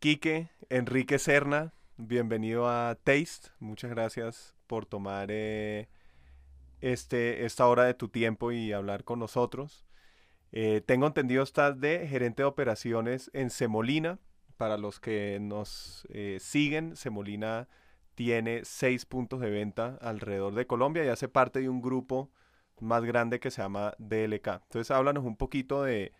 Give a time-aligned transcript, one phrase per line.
[0.00, 3.48] Quique, Enrique Serna, bienvenido a Taste.
[3.58, 5.88] Muchas gracias por tomar eh,
[6.80, 9.88] este, esta hora de tu tiempo y hablar con nosotros.
[10.52, 14.20] Eh, tengo entendido, estás de gerente de operaciones en Semolina.
[14.56, 17.66] Para los que nos eh, siguen, Semolina
[18.14, 22.30] tiene seis puntos de venta alrededor de Colombia y hace parte de un grupo
[22.78, 24.46] más grande que se llama DLK.
[24.62, 26.12] Entonces, háblanos un poquito de,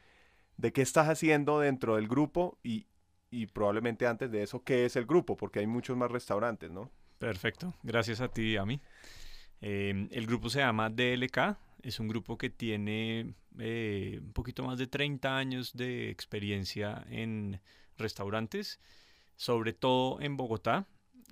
[0.57, 2.89] de qué estás haciendo dentro del grupo y,
[3.31, 6.91] y probablemente antes de eso, qué es el grupo, porque hay muchos más restaurantes, ¿no?
[7.19, 8.81] Perfecto, gracias a ti y a mí.
[9.61, 14.79] Eh, el grupo se llama DLK, es un grupo que tiene eh, un poquito más
[14.79, 17.61] de 30 años de experiencia en
[17.97, 18.81] restaurantes,
[19.37, 20.87] sobre todo en Bogotá.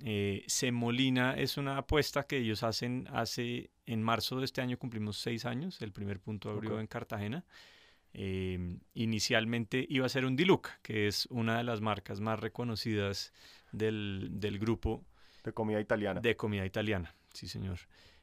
[0.05, 5.19] Eh, Semolina es una apuesta que ellos hacen hace, en marzo de este año cumplimos
[5.19, 7.45] seis años, el primer punto abrió en Cartagena.
[8.19, 13.35] Eh, inicialmente iba a ser un Diluca, que es una de las marcas más reconocidas
[13.73, 15.05] del, del grupo.
[15.45, 16.23] De comida italiana.
[16.23, 17.79] De comida italiana, sí señor.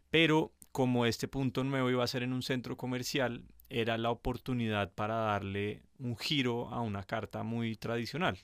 [0.10, 4.92] Pero como este punto nuevo iba a ser en un centro comercial, era la oportunidad
[4.94, 8.40] para darle un giro a una carta muy tradicional.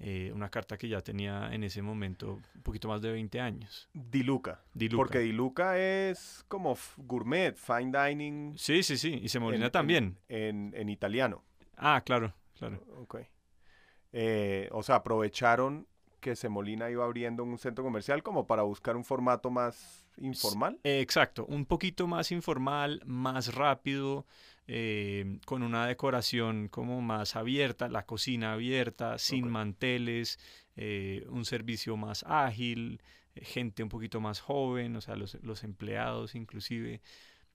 [0.00, 3.88] Eh, una carta que ya tenía en ese momento un poquito más de 20 años.
[3.92, 4.62] Diluca.
[4.94, 8.56] Porque Diluca es como gourmet, fine dining.
[8.56, 9.18] Sí, sí, sí.
[9.20, 10.16] Y Semolina también.
[10.28, 11.42] En, en, italiano.
[11.76, 12.80] Ah, claro, claro.
[12.96, 13.16] Ok.
[14.12, 15.88] Eh, o sea, aprovecharon
[16.20, 20.78] que Semolina iba abriendo un centro comercial como para buscar un formato más informal.
[20.84, 24.26] Exacto, un poquito más informal, más rápido,
[24.70, 30.38] eh, con una decoración como más abierta, la cocina abierta, sin manteles,
[30.76, 33.00] eh, un servicio más ágil,
[33.34, 37.00] eh, gente un poquito más joven, o sea, los, los empleados inclusive.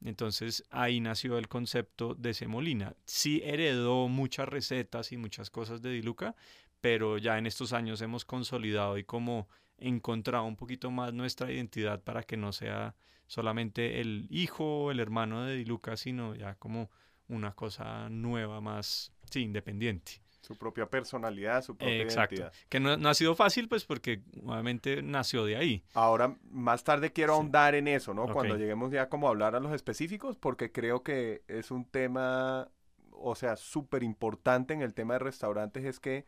[0.03, 2.95] Entonces ahí nació el concepto de Semolina.
[3.05, 6.35] Sí heredó muchas recetas y muchas cosas de Diluca,
[6.81, 9.47] pero ya en estos años hemos consolidado y como
[9.77, 12.95] encontrado un poquito más nuestra identidad para que no sea
[13.27, 16.89] solamente el hijo o el hermano de Diluca, sino ya como
[17.27, 20.21] una cosa nueva, más sí, independiente.
[20.41, 22.35] Su propia personalidad, su propia Exacto.
[22.35, 22.53] identidad.
[22.67, 25.83] Que no, no, ha sido fácil, pues porque nuevamente nació de ahí.
[25.93, 28.27] Ahora, más tarde quiero ahondar en eso, ¿no?
[28.27, 32.69] Cuando lleguemos ya como a hablar a los específicos, porque creo que es un tema,
[33.11, 36.25] o sea, súper importante en el tema de restaurantes, es que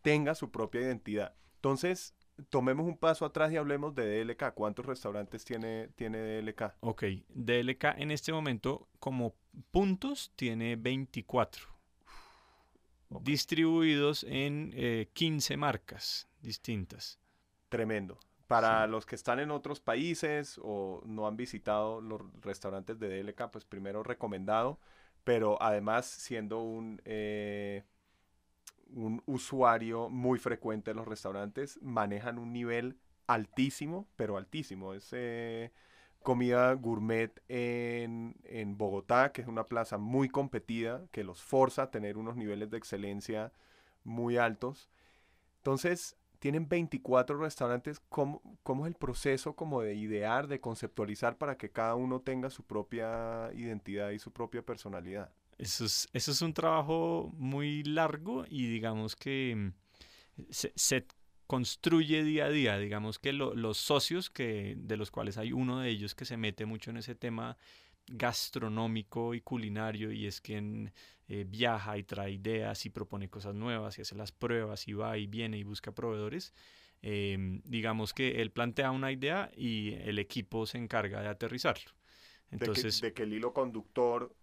[0.00, 1.34] tenga su propia identidad.
[1.56, 2.14] Entonces,
[2.48, 4.54] tomemos un paso atrás y hablemos de DLK.
[4.54, 6.74] ¿Cuántos restaurantes tiene, tiene DLK?
[6.80, 9.34] Ok, DLK en este momento como
[9.70, 11.74] puntos tiene 24.
[13.20, 14.72] Distribuidos en
[15.12, 17.20] 15 eh, marcas distintas.
[17.68, 18.18] Tremendo.
[18.46, 23.50] Para los que están en otros países o no han visitado los restaurantes de DLK,
[23.50, 24.78] pues primero recomendado,
[25.22, 27.00] pero además siendo un...
[27.04, 27.84] Eh,
[28.90, 34.94] un usuario muy frecuente en los restaurantes, manejan un nivel altísimo, pero altísimo.
[34.94, 35.72] Es eh,
[36.22, 41.90] comida gourmet en, en, Bogotá, que es una plaza muy competida, que los forza a
[41.90, 43.52] tener unos niveles de excelencia
[44.04, 44.90] muy altos.
[45.58, 48.00] Entonces, tienen 24 restaurantes.
[48.08, 52.50] ¿Cómo, ¿Cómo, es el proceso como de idear, de conceptualizar para que cada uno tenga
[52.50, 55.32] su propia identidad y su propia personalidad?
[55.58, 61.06] Eso es, eso es un trabajo muy largo y digamos que mm, se,
[61.46, 62.78] construye día a día.
[62.78, 66.66] Digamos que los socios, que, de los cuales hay uno de ellos que se mete
[66.66, 67.56] mucho en ese tema
[68.06, 70.92] gastronómico y culinario y es quien
[71.28, 75.16] eh, viaja y trae ideas y propone cosas nuevas y hace las pruebas y va
[75.16, 76.52] y viene y busca proveedores.
[77.02, 81.90] Em, digamos que él plantea una idea y el equipo se encarga de aterrizarlo.
[82.50, 84.34] Entonces, de que el hilo conductor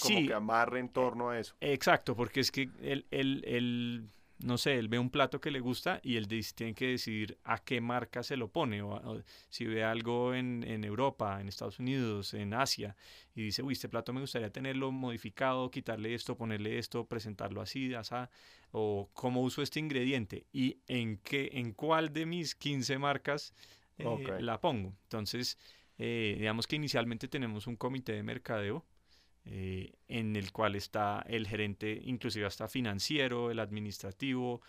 [0.00, 1.54] como que amarre en torno a eso.
[1.60, 6.00] Exacto, porque es que él, él, no sé, él ve un plato que le gusta
[6.02, 8.82] y él tiene que decidir a qué marca se lo pone.
[8.82, 12.96] O, si ve algo en, en, Europa, en Estados Unidos, en Asia,
[13.34, 17.94] y dice, uy, este plato me gustaría tenerlo modificado, quitarle esto, ponerle esto, presentarlo así,
[17.94, 18.14] así,
[18.70, 23.54] o cómo uso este ingrediente y en qué, en cuál de mis 15 marcas
[23.98, 24.04] eh,
[24.40, 24.94] la pongo.
[25.04, 25.58] Entonces,
[25.98, 28.84] eh, digamos que inicialmente tenemos un comité de mercadeo
[29.44, 34.60] eh, en el cual está el gerente, inclusive hasta financiero, el administrativo,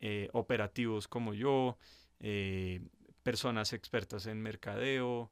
[0.00, 1.76] eh, operativos como yo,
[2.20, 2.80] eh,
[3.22, 5.30] personas expertas en mercadeo,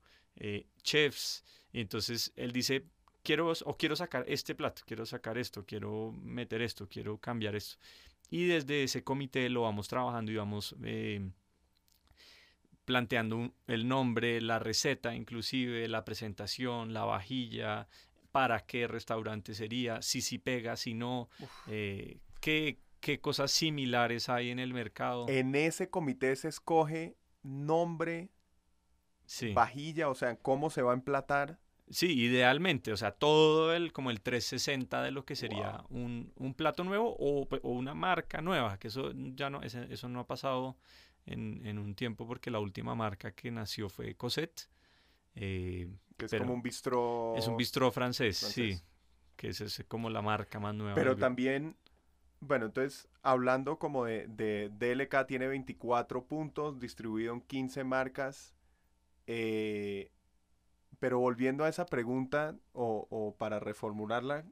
[0.82, 1.44] chefs.
[1.72, 2.86] Y entonces él dice,
[3.22, 7.78] quiero o quiero sacar este plato, quiero sacar esto, quiero meter esto, quiero cambiar esto.
[8.30, 10.74] Y desde ese comité lo vamos trabajando y vamos
[12.84, 17.88] planteando el nombre, la receta, inclusive la presentación, la vajilla,
[18.32, 21.28] para qué restaurante sería, si sí si pega, si no,
[21.66, 25.26] eh, qué, qué cosas similares hay en el mercado.
[25.28, 28.30] En ese comité se escoge nombre,
[29.54, 31.58] vajilla, o sea, cómo se va a emplatar.
[31.88, 36.84] Sí, idealmente, o sea, todo el como el 360 de lo que sería un, plato
[36.84, 40.76] nuevo o, una marca nueva, que eso ya no, eso no ha pasado
[41.26, 44.68] en, un tiempo porque la última marca que nació fue Cosette.
[45.34, 47.34] Eh, que es como un bistró.
[47.36, 48.80] Es un bistró francés, sí,
[49.36, 50.94] que es, es como la marca más nueva.
[50.94, 51.76] Pero también
[52.40, 58.54] bueno, entonces, hablando como de, de, DLK, tiene 24 puntos, distribuido en 15 marcas.
[59.26, 60.10] Eh,
[60.98, 64.44] pero volviendo a esa pregunta, o, para reformularla,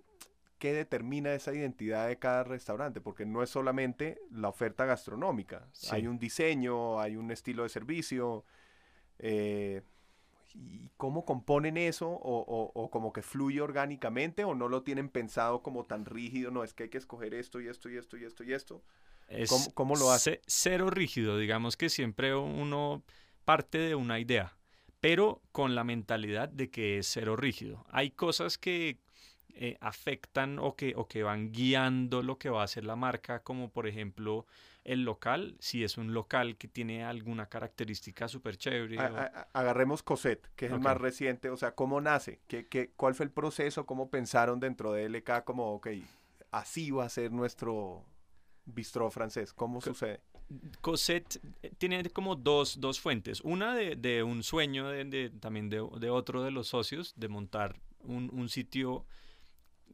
[0.58, 3.00] ¿qué determina esa identidad de cada restaurante?
[3.00, 8.44] Porque no es solamente la oferta gastronómica, hay un diseño, hay un estilo de servicio.
[9.18, 9.82] Eh,
[10.54, 12.08] ¿Y cómo componen eso?
[12.10, 14.44] O, como que fluye orgánicamente?
[14.44, 16.50] ¿O no lo tienen pensado como tan rígido?
[16.50, 18.82] No, es que hay que escoger esto y esto y esto y esto y esto.
[19.74, 20.40] ¿Cómo, lo hace?
[20.46, 23.02] Cero rígido, digamos que siempre uno
[23.44, 24.56] parte de una idea,
[25.00, 27.84] pero con la mentalidad de que es cero rígido.
[27.90, 28.98] Hay cosas que
[29.50, 33.42] eh, afectan o que, o que van guiando lo que va a hacer la marca,
[33.42, 34.46] como por ejemplo
[34.84, 38.98] el local, si es un local que tiene alguna característica súper chévere.
[39.52, 42.40] agarremos Cosette, que es el más reciente, o sea, ¿cómo nace?
[42.46, 43.86] ¿Qué, qué, cuál fue el proceso?
[43.86, 45.88] ¿Cómo pensaron dentro de LK como, ok,
[46.50, 48.04] así va a ser nuestro
[48.64, 49.52] bistró francés?
[49.52, 50.20] ¿Cómo sucede?
[50.80, 53.42] Cosette eh, tiene como dos, dos fuentes.
[53.42, 57.78] Una de, de un sueño de, también de, de, otro de los socios de montar
[58.00, 59.04] un, un sitio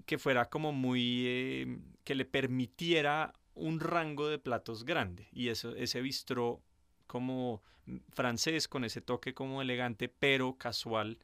[0.06, 1.24] que fuera como muy...
[1.26, 6.62] Eh, que le permitiera un rango de platos grande y eso, ese bistró
[7.06, 7.62] como
[8.10, 11.18] francés con ese toque como elegante pero casual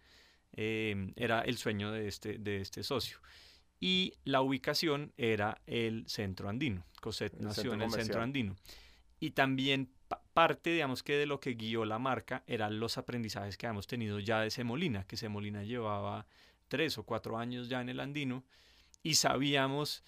[0.52, 3.18] eh, era el sueño de este, de este socio.
[3.78, 6.84] Y la ubicación era el centro andino.
[7.00, 8.56] Cosette nació en el centro andino.
[9.20, 9.90] Y también
[10.32, 14.18] parte, digamos que de lo que guió la marca eran los aprendizajes que habíamos tenido
[14.18, 16.26] ya de Semolina, que Semolina llevaba
[16.68, 18.44] tres o cuatro años ya en el andino
[19.02, 20.02] y sabíamos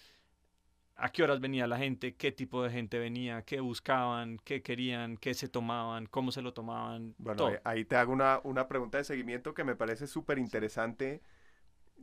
[1.03, 5.17] a qué horas venía la gente, qué tipo de gente venía, qué buscaban, qué querían,
[5.17, 7.17] qué se tomaban, cómo se lo tomaban.
[7.19, 11.21] Bueno, ahí te hago una, una pregunta de seguimiento que me parece súper interesante.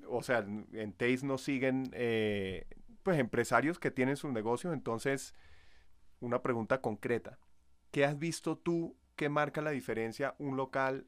[0.09, 2.67] O sea, en Taste nos siguen eh,
[3.01, 5.33] pues empresarios que tienen sus negocios, entonces
[6.19, 7.39] una pregunta concreta.
[7.91, 11.07] ¿Qué has visto tú que marca la diferencia un local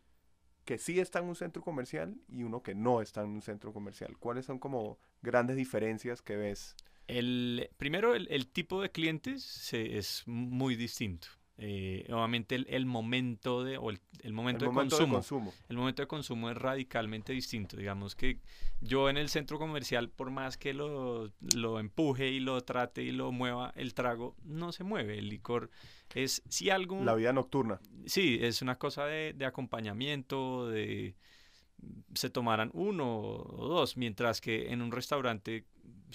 [0.63, 3.73] que sí está en un centro comercial y uno que no está en un centro
[3.73, 4.17] comercial?
[4.17, 6.77] ¿Cuáles son como grandes diferencias que ves?
[7.17, 11.27] El, primero, el, tipo de clientes es muy distinto.
[11.63, 13.99] Eh, obviamente el, momento de o el,
[14.33, 17.77] momento, de, consumo, el momento de consumo es radicalmente distinto.
[17.77, 18.39] Digamos que
[18.79, 23.11] yo en el centro comercial por más que lo, lo, empuje y lo trate y
[23.11, 25.19] lo mueva el trago no se mueve.
[25.19, 25.69] El licor
[26.15, 27.79] es si algo la vida nocturna.
[28.07, 31.15] Sí es una cosa de, de acompañamiento de
[32.15, 35.63] se tomaran uno o dos mientras que en un restaurante es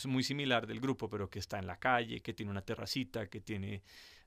[0.04, 3.40] muy similar del grupo, pero que está en la calle, que tiene una terracita, que
[3.40, 3.82] tiene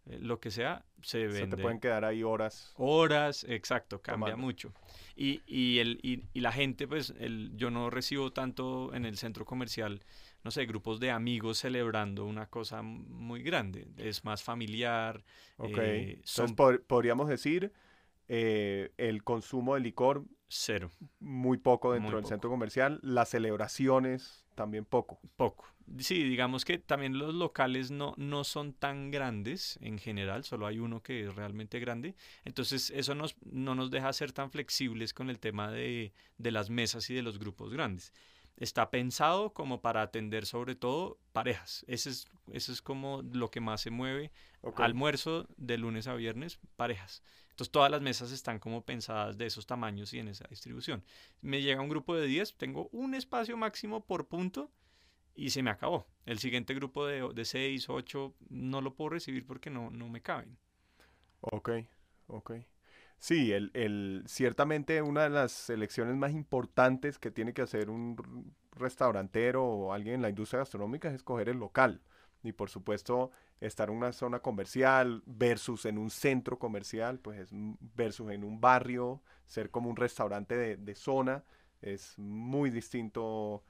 [0.05, 1.39] eh, lo que sea, se vende.
[1.39, 2.73] Se te pueden quedar ahí horas.
[2.77, 4.73] Horas, exacto, cambia mucho.
[5.15, 9.17] Y, y, el, y, y, la gente, pues, el, yo no recibo tanto en el
[9.17, 10.03] centro comercial,
[10.43, 13.87] no sé, grupos de amigos celebrando una cosa muy grande.
[13.97, 15.23] Es más familiar.
[15.57, 15.77] Ok.
[15.77, 17.71] Eh, Entonces, podríamos decir,
[18.27, 20.23] eh, el consumo de licor.
[20.49, 20.89] Cero.
[21.19, 22.99] Muy poco dentro del centro comercial.
[23.03, 25.19] Las celebraciones también poco.
[25.37, 25.65] Poco.
[25.99, 30.79] Sí, digamos que también los locales no, no son tan grandes en general, solo hay
[30.79, 32.15] uno que es realmente grande.
[32.45, 36.69] Entonces eso nos, no nos deja ser tan flexibles con el tema de, de las
[36.69, 38.13] mesas y de los grupos grandes.
[38.57, 41.85] Está pensado como para atender sobre todo parejas.
[41.87, 44.31] Ese es, eso es como lo que más se mueve.
[44.75, 47.23] Almuerzo de lunes a viernes, parejas.
[47.59, 51.03] Entonces todas las mesas están como pensadas de esos tamaños y en esa distribución.
[51.41, 54.71] Me llega un grupo de 10, tengo un espacio máximo por punto
[55.35, 56.07] y se me acabó.
[56.25, 60.21] El siguiente grupo de, de 6, 8 no lo puedo recibir porque no, no me
[60.21, 60.57] caben.
[61.41, 61.71] Ok,
[62.27, 62.53] ok.
[63.17, 68.55] Sí, el, el, ciertamente una de las selecciones más importantes que tiene que hacer un
[68.71, 71.99] restaurantero o alguien en la industria gastronómica es escoger el local.
[72.43, 77.49] Y por supuesto, estar en una zona comercial versus en un centro comercial, pues es
[77.51, 81.43] versus en un barrio, ser como un restaurante de, zona,
[81.81, 83.63] es muy distinto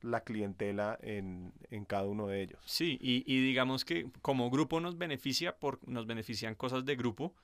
[0.00, 1.52] la clientela en,
[1.86, 2.60] cada uno de ellos.
[2.66, 7.34] Sí, y, digamos que como grupo nos beneficia, por, nos benefician cosas de grupo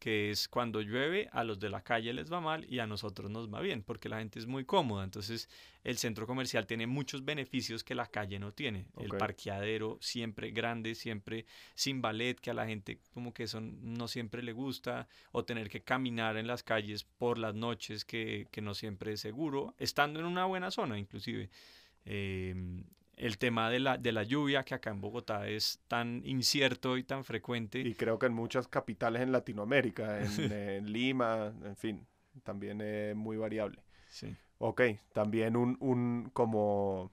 [0.00, 3.30] que es cuando llueve a los de la calle les va mal y a nosotros
[3.30, 5.04] nos va bien, porque la gente es muy cómoda.
[5.04, 5.48] Entonces
[5.84, 8.86] el centro comercial tiene muchos beneficios que la calle no tiene.
[8.98, 14.08] El parqueadero siempre grande, siempre sin ballet, que a la gente como que eso no
[14.08, 18.62] siempre le gusta, o tener que caminar en las calles por las noches, que, que
[18.62, 21.50] no siempre es seguro, estando en una buena zona inclusive.
[22.06, 22.54] Eh,
[23.20, 27.04] el tema de la, de la lluvia, que acá en Bogotá es tan incierto y
[27.04, 27.78] tan frecuente.
[27.80, 32.06] Y creo que en muchas capitales en Latinoamérica, en, Lima, en fin,
[32.42, 33.82] también es muy variable.
[34.08, 34.34] Sí.
[34.56, 34.80] Ok,
[35.12, 37.12] también un, un, como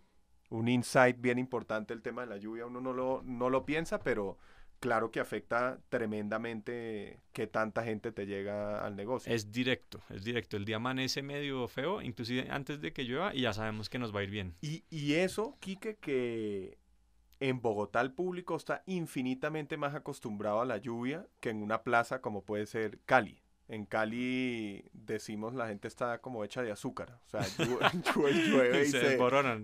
[0.49, 3.99] un insight bien importante el tema de la lluvia, uno no lo, no lo piensa,
[3.99, 4.37] pero
[4.79, 9.33] claro que afecta tremendamente que tanta gente te llega al negocio.
[9.33, 10.57] Es directo, es directo.
[10.57, 14.15] El día amanece medio feo, inclusive antes de que llueva, y ya sabemos que nos
[14.15, 14.55] va a ir bien.
[14.61, 16.77] Y, y eso, Quique, que
[17.39, 22.21] en Bogotá el público está infinitamente más acostumbrado a la lluvia que en una plaza
[22.21, 23.41] como puede ser Cali.
[23.69, 27.19] En Cali decimos la gente está como hecha de azúcar.
[27.25, 27.41] O sea,
[28.15, 29.17] llueve, y se,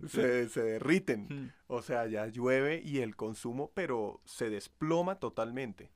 [0.10, 1.28] se, se, derriten.
[1.30, 1.52] Mm.
[1.68, 5.92] O sea, ya llueve y el consumo, pero se desploma totalmente.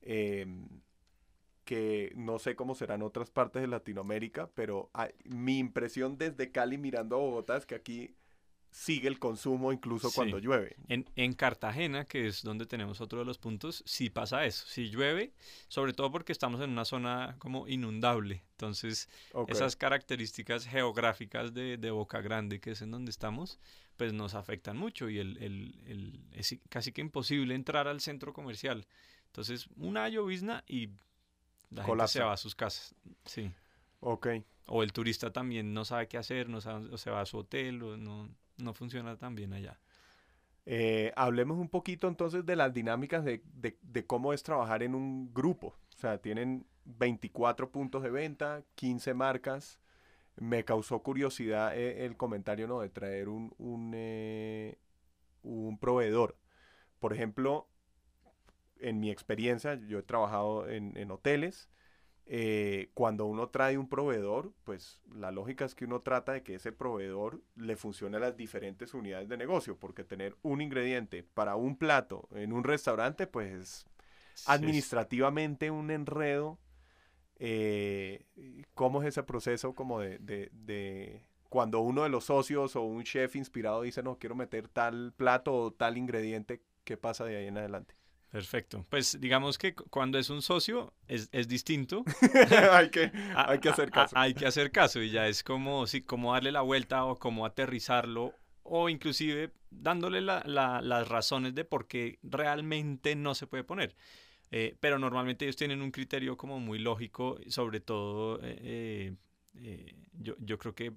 [0.00, 0.68] Em,
[1.64, 4.90] que no sé cómo serán otras partes de Latinoamérica, pero
[5.24, 8.14] mi impresión desde Cali mirando a Bogotá es que aquí
[8.74, 10.74] sigue el consumo incluso cuando llueve.
[10.88, 14.66] En, en, Cartagena, que es donde tenemos otro de los puntos, sí pasa eso.
[14.66, 15.32] Si llueve,
[15.68, 18.42] sobre todo porque estamos en una zona como inundable.
[18.50, 19.08] Entonces,
[19.46, 23.60] esas características geográficas de, de, Boca Grande, que es en donde estamos,
[23.96, 28.32] pues nos afectan mucho y el, el, el, es casi que imposible entrar al centro
[28.32, 28.88] comercial.
[29.26, 30.90] Entonces, una llovizna y
[31.70, 32.96] la gente se va a sus casas.
[33.24, 33.52] Sí.
[34.00, 34.26] Ok.
[34.66, 37.38] O el turista también no sabe qué hacer, no sabe, o se va a su
[37.38, 39.78] hotel, o no no funciona tan bien allá.
[40.66, 43.42] Eh, hablemos un poquito entonces de las dinámicas de,
[44.06, 45.76] cómo es trabajar en un grupo.
[45.94, 49.80] O sea, tienen 24 puntos de venta, 15 marcas.
[50.36, 52.80] Me causó curiosidad eh, el comentario ¿no?
[52.80, 54.78] de traer un, un, eh,
[55.42, 56.36] un proveedor.
[56.98, 57.68] Por ejemplo,
[58.80, 61.68] en mi experiencia, yo he trabajado en, en hoteles
[62.26, 66.54] eh, cuando uno trae un proveedor, pues la lógica es que uno trata de que
[66.54, 71.56] ese proveedor le funcione a las diferentes unidades de negocio, porque tener un ingrediente para
[71.56, 73.86] un plato en un restaurante, pues es
[74.46, 76.58] administrativamente un enredo.
[77.36, 78.24] Eh,
[78.74, 83.02] ¿Cómo es ese proceso como de, de, de, cuando uno de los socios o un
[83.04, 87.46] chef inspirado dice, no, quiero meter tal plato o tal ingrediente, ¿qué pasa de ahí
[87.48, 87.94] en adelante?
[88.34, 88.84] Perfecto.
[88.90, 92.02] Pues digamos que cuando es un socio es, distinto.
[92.72, 94.18] hay, que, hay que hacer caso.
[94.18, 97.46] hay que hacer caso y ya es como, sí, como darle la vuelta o como
[97.46, 103.94] aterrizarlo o inclusive dándole las razones de por qué realmente no se puede poner.
[104.50, 109.14] Eh, pero normalmente ellos tienen un criterio como muy lógico, sobre todo eh,
[109.62, 110.92] eh, yo, yo, creo que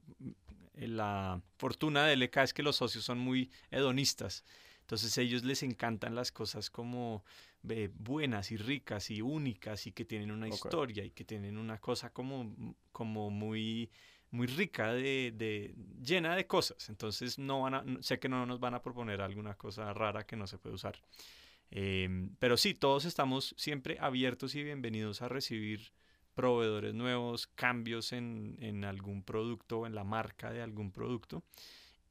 [0.73, 4.43] la fortuna de LK es que los socios son muy hedonistas.
[4.87, 7.25] Entonces a ellos les encantan las cosas como
[7.95, 12.13] buenas y ricas y únicas y que tienen una historia y que tienen una cosa
[12.13, 12.55] como,
[12.93, 13.91] como muy
[14.31, 16.87] muy rica de, de, llena de cosas.
[16.87, 20.37] Entonces no van a, sé que no nos van a proponer alguna cosa rara que
[20.37, 21.01] no se puede usar.
[21.69, 25.91] Em, pero sí todos estamos siempre abiertos y bienvenidos a recibir
[26.33, 31.43] proveedores nuevos cambios en, en algún producto en la marca de algún producto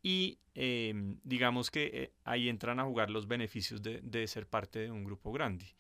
[0.07, 4.91] y em, digamos que eh, ahí entran a jugar los beneficios de, ser parte de
[4.93, 5.75] un grupo grande.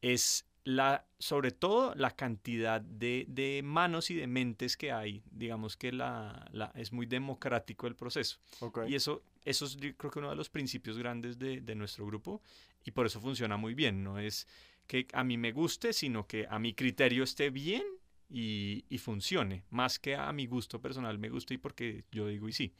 [0.00, 5.90] Es la, sobre todo la cantidad de, manos y de mentes que hay, digamos que
[5.90, 8.38] la, es muy democrático el proceso.
[8.86, 12.40] Y eso, eso es creo que uno de los principios grandes de, nuestro grupo
[12.84, 14.04] y por eso funciona muy bien.
[14.04, 14.46] No es
[14.86, 17.82] que a mí me guste, sino que a mi criterio esté bien
[18.30, 22.48] y, y funcione, más que a mi gusto personal me guste y porque yo digo
[22.48, 22.72] y sí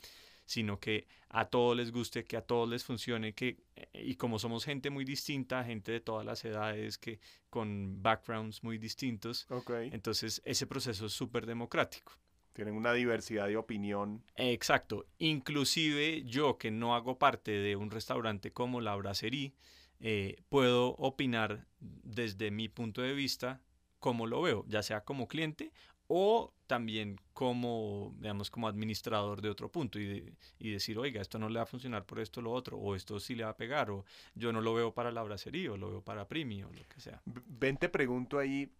[0.48, 3.58] sino que a todos les guste, que a todos les funcione, que
[3.92, 8.78] y como somos gente muy distinta, gente de todas las edades, que con backgrounds muy
[8.78, 9.46] distintos,
[9.92, 12.12] entonces ese proceso es súper democrático.
[12.54, 14.24] Tienen una diversidad de opinión.
[14.36, 15.04] Exacto.
[15.18, 19.52] Inclusive yo que no hago parte de un restaurante como la Brasserie,
[20.00, 23.60] eh, puedo opinar desde mi punto de vista
[23.98, 25.72] como lo veo, ya sea como cliente
[26.08, 28.14] o también como,
[28.50, 32.04] como administrador de otro punto y, y, decir, oiga, esto no le va a funcionar
[32.04, 34.60] por esto o lo otro, o esto sí le va a pegar, o yo no
[34.60, 37.22] lo veo para la bracería, o lo veo para Primi, o lo que sea.
[37.24, 38.72] Ven, te pregunto ahí,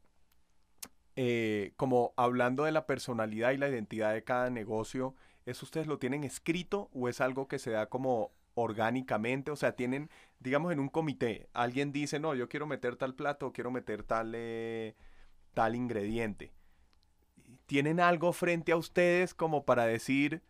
[1.16, 5.14] eh, como hablando de la personalidad y la identidad de cada negocio,
[5.46, 9.50] ¿eso ustedes lo tienen escrito o es algo que se da como orgánicamente?
[9.50, 13.52] O sea, tienen, digamos, en un comité, alguien dice, no, yo quiero meter tal plato,
[13.52, 14.94] quiero meter tal, eh,
[15.54, 16.57] tal ingrediente.
[17.68, 20.40] ¿Tienen algo frente a ustedes como para decir,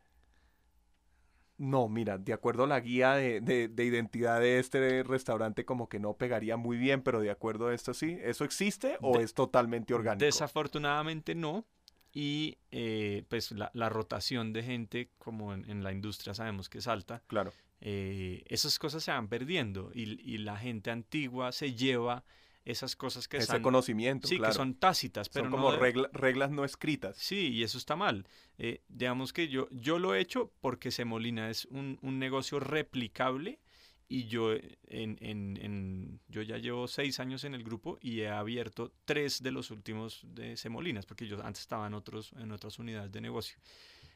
[1.56, 5.98] no, mira, de acuerdo a la guía de, de, identidad de este restaurante, como que
[5.98, 9.94] no pegaría muy bien, pero de acuerdo a esto sí, ¿eso existe o es totalmente
[9.94, 10.24] orgánico?
[10.24, 11.66] Desafortunadamente no.
[12.12, 16.86] Y eh, pues la, la, rotación de gente, como en, la industria sabemos que es
[16.86, 17.52] alta, claro.
[17.80, 22.22] Eh, esas cosas se van perdiendo y, y la gente antigua se lleva
[22.70, 27.16] esas cosas que Ese conocimiento, sí, que son tácitas, pero son como reglas no escritas.
[27.16, 28.26] Sí, y eso está mal.
[28.58, 33.58] Eh, digamos que yo, yo lo he hecho porque Semolina es un, un negocio replicable
[34.06, 38.28] y yo, en, en, en, yo ya llevo seis años en el grupo y he
[38.28, 42.78] abierto tres de los últimos de Semolinas, porque yo antes estaba en, otros, en otras
[42.78, 43.58] unidades de negocio.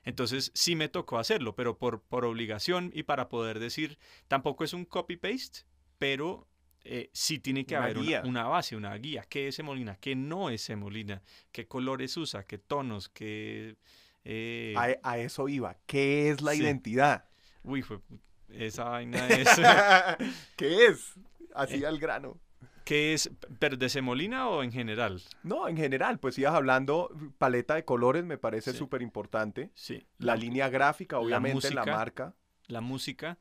[0.05, 4.73] Entonces sí me tocó hacerlo, pero por, por obligación y para poder decir, tampoco es
[4.73, 5.61] un copy-paste,
[5.99, 6.49] pero
[6.85, 9.25] eh, sí tiene que haber una, base, una guía.
[9.29, 9.97] ¿Qué es semolina?
[10.01, 11.23] ¿Qué no es semolina?
[11.53, 12.45] ¿Qué colores usa?
[12.45, 13.09] ¿Qué tonos?
[13.09, 13.77] ¿Qué,
[14.25, 14.75] eh?
[15.03, 15.77] a, eso iba.
[15.87, 17.25] ¿Qué es la identidad?
[17.63, 18.01] Uy, fue,
[18.49, 19.49] esa vaina es...
[20.57, 21.15] ¿Qué es?
[21.55, 22.41] Así eh, al grano.
[22.85, 23.31] ¿Qué es?
[23.61, 25.23] ¿Pero de semolina o en general?
[25.45, 29.71] No, en general, pues ibas hablando, paleta de colores me parece súper importante.
[29.75, 30.05] Sí.
[30.19, 32.35] La, línea gráfica, obviamente, la, la marca.
[32.67, 33.39] La música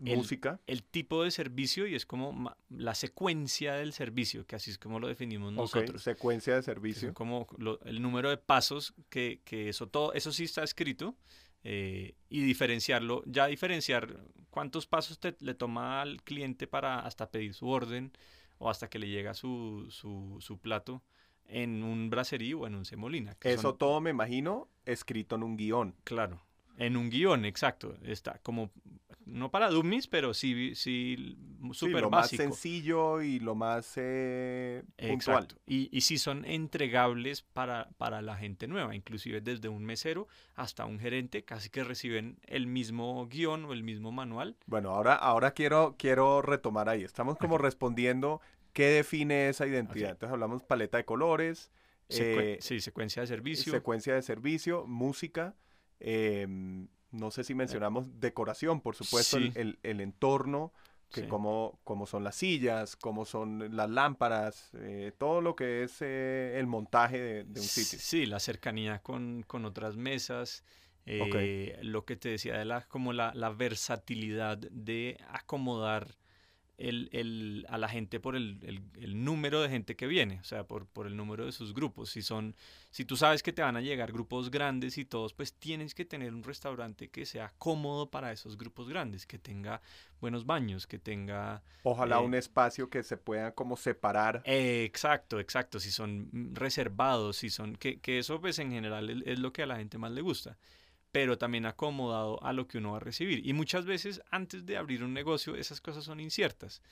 [0.00, 0.60] música.
[0.66, 4.98] El, tipo de servicio y es como la secuencia del servicio, que así es como
[4.98, 6.02] lo definimos nosotros.
[6.02, 7.14] secuencia de servicio.
[7.14, 7.46] como
[7.84, 11.16] el número de pasos que, que, eso todo, eso sí está escrito.
[11.62, 17.52] Eh, y diferenciarlo, ya diferenciar cuántos pasos te, le toma al cliente para hasta pedir
[17.52, 18.12] su orden
[18.56, 21.02] o hasta que le llega su, su, su plato
[21.50, 23.36] en un bracerío o en un semolina.
[23.42, 25.96] Eso todo me imagino escrito en un guion.
[26.04, 26.42] Claro,
[26.80, 27.94] en un guion, exacto.
[28.02, 28.70] Está como
[29.26, 31.36] no para dummies, pero sí, sí
[31.72, 35.46] súper lo más sencillo y lo más eh, puntual.
[35.66, 40.86] Y, y sí son entregables para, para la gente nueva, inclusive desde un mesero hasta
[40.86, 44.56] un gerente, casi que reciben el mismo guion o el mismo manual.
[44.66, 47.04] Bueno, ahora, ahora quiero, quiero retomar ahí.
[47.04, 48.40] Estamos como respondiendo
[48.72, 50.10] qué define esa identidad.
[50.10, 51.70] Entonces hablamos paleta de colores.
[52.08, 53.72] Eh, sí, secuencia de servicio.
[53.72, 55.54] Secuencia de servicio, música.
[56.00, 56.46] Eh,
[57.12, 60.72] no sé si mencionamos decoración, por supuesto, el, entorno,
[61.12, 66.56] que como, son las sillas, cómo son las lámparas, eh, todo lo que es eh,
[66.58, 67.98] el montaje de, un sitio.
[67.98, 70.64] Sí, la cercanía con, otras mesas,
[71.06, 76.16] eh, lo que te decía de la, como la, la versatilidad de acomodar
[76.80, 78.80] el, a la gente por el,
[79.24, 82.10] número de gente que viene, o sea, por, por el número de sus grupos.
[82.10, 82.56] Si son,
[82.90, 86.04] si tú sabes que te van a llegar grupos grandes y todos, pues tienes que
[86.04, 89.82] tener un restaurante que sea cómodo para esos grupos grandes, que tenga
[90.20, 91.62] buenos baños, que tenga...
[91.82, 94.42] Ojalá eh, un espacio que se pueda como separar.
[94.44, 95.80] exacto, exacto.
[95.80, 97.76] Si son reservados, si son...
[97.76, 100.22] Que, que eso pues en general es, es lo que a la gente más le
[100.22, 100.56] gusta
[101.12, 103.46] pero también acomodado a lo que uno va a recibir.
[103.46, 106.82] Y muchas veces antes de abrir un negocio esas cosas son inciertas.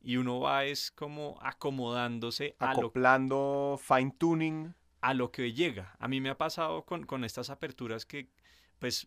[0.00, 4.74] Y uno va es como acomodándose Acoplando, fine tuning.
[5.00, 5.94] A lo que llega.
[5.98, 8.28] A mí me ha pasado con, con estas aperturas que
[8.78, 9.06] pues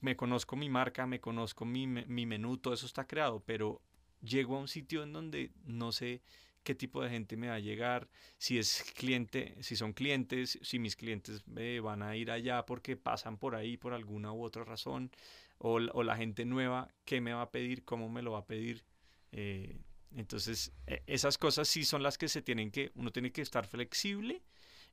[0.00, 3.80] me conozco mi marca, me conozco mi, mi menú, todo eso está creado, pero
[4.22, 6.22] llego a un sitio en donde no sé
[6.64, 10.78] qué tipo de gente me va a llegar, si es cliente, si son clientes, si
[10.78, 14.64] mis clientes me van a ir allá porque pasan por ahí por alguna u otra
[14.64, 15.12] razón,
[15.58, 18.84] o, la gente nueva, qué me va a pedir, cómo me lo va a pedir.
[19.32, 19.78] Eh,
[20.16, 23.66] entonces, e, esas cosas sí son las que se tienen que, uno tiene que estar
[23.66, 24.42] flexible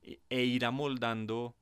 [0.02, 1.56] e, e ir amoldando.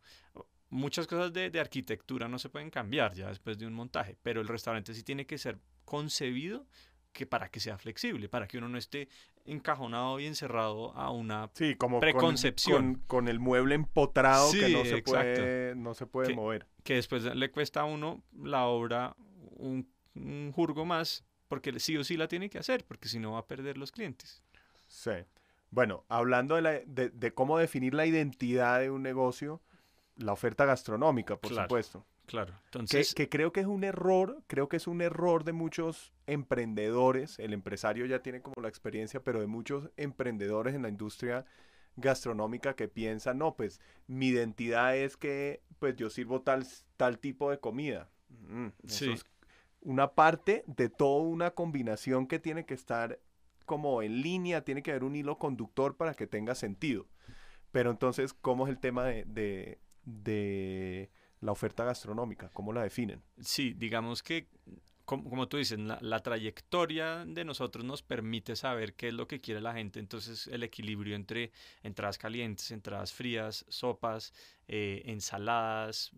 [0.69, 4.41] Muchas cosas de, de, arquitectura no se pueden cambiar ya después de un montaje, pero
[4.41, 6.67] el restaurante sí tiene que ser concebido
[7.13, 9.09] que para que sea flexible, para que uno no esté
[9.45, 13.03] encajonado y encerrado a una sí, como preconcepción.
[13.07, 16.67] Con, el mueble empotrado que no se puede, no se puede mover.
[16.85, 19.17] Que después le cuesta a uno la obra
[19.57, 19.89] un,
[20.53, 23.47] jurgo más, porque sí o sí la tiene que hacer, porque si no va a
[23.47, 24.43] perder los clientes.
[24.87, 25.13] Sí.
[25.71, 29.61] Bueno, hablando de, la, de, cómo definir la identidad de un negocio,
[30.17, 32.05] la oferta gastronómica, por supuesto.
[32.31, 32.55] Claro.
[32.67, 33.13] Entonces...
[33.13, 37.53] Que, creo que es un error, creo que es un error de muchos emprendedores, el
[37.53, 41.45] empresario ya tiene como la experiencia, pero de muchos emprendedores en la industria
[41.97, 46.65] gastronómica que piensan, no, pues mi identidad es que pues yo sirvo tal,
[46.97, 48.09] tal tipo de comida.
[48.29, 49.11] Mm, sí.
[49.11, 49.25] Es
[49.81, 53.19] una parte de toda una combinación que tiene que estar
[53.67, 57.09] como en línea, tiene que haber un hilo conductor para que tenga sentido.
[57.73, 61.11] Pero entonces, ¿cómo es el tema de, de
[61.41, 62.51] la oferta gastronómica?
[62.53, 63.23] ¿Cómo la definen?
[63.41, 64.49] Sí, digamos que
[65.19, 69.61] como, tú dices, la, trayectoria de nosotros nos permite saber qué es lo que quiere
[69.61, 69.99] la gente.
[69.99, 71.51] Entonces, el equilibrio entre
[71.83, 74.33] entradas calientes, entradas frías, sopas,
[74.69, 76.13] eh, ensaladas,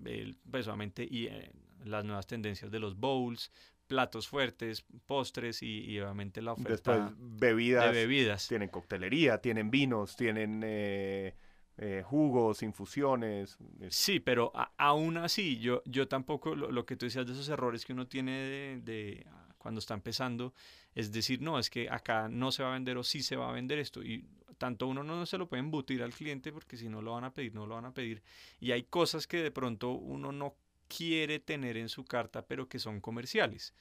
[0.50, 1.50] pues obviamente, y eh,
[1.84, 3.50] las nuevas tendencias de los bowls,
[3.86, 8.48] platos fuertes, postres y, obviamente la oferta Después, bebidas, de bebidas.
[8.48, 11.34] Tienen coctelería, tienen vinos, tienen eh,
[11.84, 13.58] eh, jugos, infusiones.
[13.90, 17.92] Sí, pero aún así, yo, yo tampoco, lo, que tú decías de esos errores que
[17.92, 19.26] uno tiene de,
[19.58, 20.54] cuando está empezando,
[20.94, 23.48] es decir, no, es que acá no se va a vender o sí se va
[23.48, 24.00] a vender esto.
[24.00, 24.24] Y
[24.58, 27.34] tanto uno no se lo puede embutir al cliente porque si no lo van a
[27.34, 28.22] pedir, no lo van a pedir.
[28.60, 30.54] Y hay cosas que de pronto uno no
[30.86, 33.74] quiere tener en su carta, pero que son comerciales.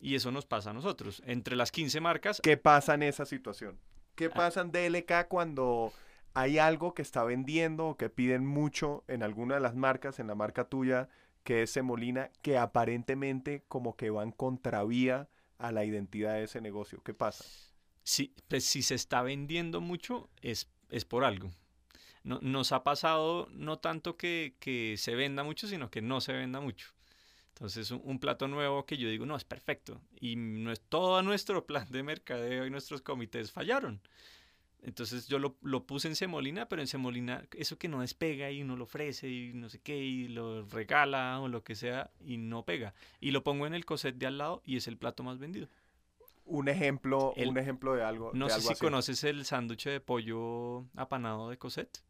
[0.00, 1.22] Y eso nos pasa a nosotros.
[1.24, 2.40] Entre las 15 marcas...
[2.42, 3.78] ¿Qué pasa en esa situación?
[4.16, 4.34] ¿Qué ah.
[4.34, 5.94] pasa en DLK cuando
[6.38, 10.28] hay algo que está vendiendo o que piden mucho en alguna de las marcas, en
[10.28, 11.08] la marca tuya,
[11.42, 17.02] que es Semolina, que aparentemente como que van contravía a la identidad de ese negocio.
[17.02, 17.44] ¿Qué pasa?
[18.04, 21.50] Sí, pues si se está vendiendo mucho es, es por algo.
[22.22, 26.34] No, nos ha pasado no tanto que, que, se venda mucho, sino que no se
[26.34, 26.94] venda mucho.
[27.48, 30.00] Entonces, un, un, plato nuevo que yo digo, no, es perfecto.
[30.20, 34.00] Y no es, todo nuestro plan de mercadeo y nuestros comités fallaron.
[34.82, 38.62] Entonces yo lo, lo, puse en semolina, pero en semolina eso que no despega y
[38.62, 42.38] uno lo ofrece y no sé qué y lo regala o lo que sea y
[42.38, 42.94] no pega.
[43.20, 45.68] Y lo pongo en el coset de al lado y es el plato más vendido.
[46.44, 48.30] Un ejemplo, un ejemplo de algo.
[48.34, 52.02] No sé si conoces el sándwich de pollo apanado de coset.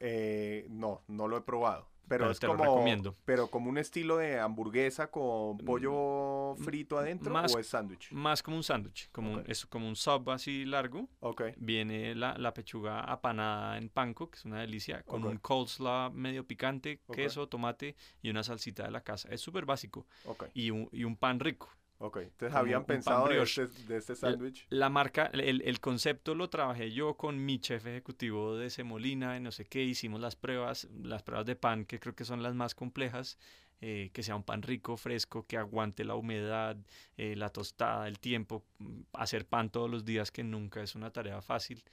[0.00, 1.89] Eh, no, no lo he probado.
[2.10, 7.58] Pero, es como, Pero como un estilo de hamburguesa con mm, pollo frito adentro o
[7.60, 8.10] es sándwich.
[8.10, 11.08] Más como un sándwich, como un, es como un sub así largo.
[11.20, 11.54] Okay.
[11.56, 16.44] Viene la, la, pechuga apanada en panko, que es una delicia, con un coleslaw medio
[16.44, 19.28] picante, queso, tomate y una salsita de la casa.
[19.30, 20.04] Es súper básico.
[20.52, 21.68] Y, un, y un pan rico.
[22.02, 24.66] Ok, entonces habían pensado de este, de este sándwich.
[24.70, 29.52] La, marca, el, el, concepto lo trabajé yo con mi chef ejecutivo de Semolina, no
[29.52, 32.74] sé qué, hicimos las pruebas, las pruebas de pan, que creo que son las más
[32.74, 33.36] complejas,
[33.82, 36.74] eh, que sea un pan rico, fresco, que aguante la humedad,
[37.18, 41.10] eh, la tostada, el tiempo, mm, hacer pan todos los días, que nunca es una
[41.10, 41.84] tarea fácil.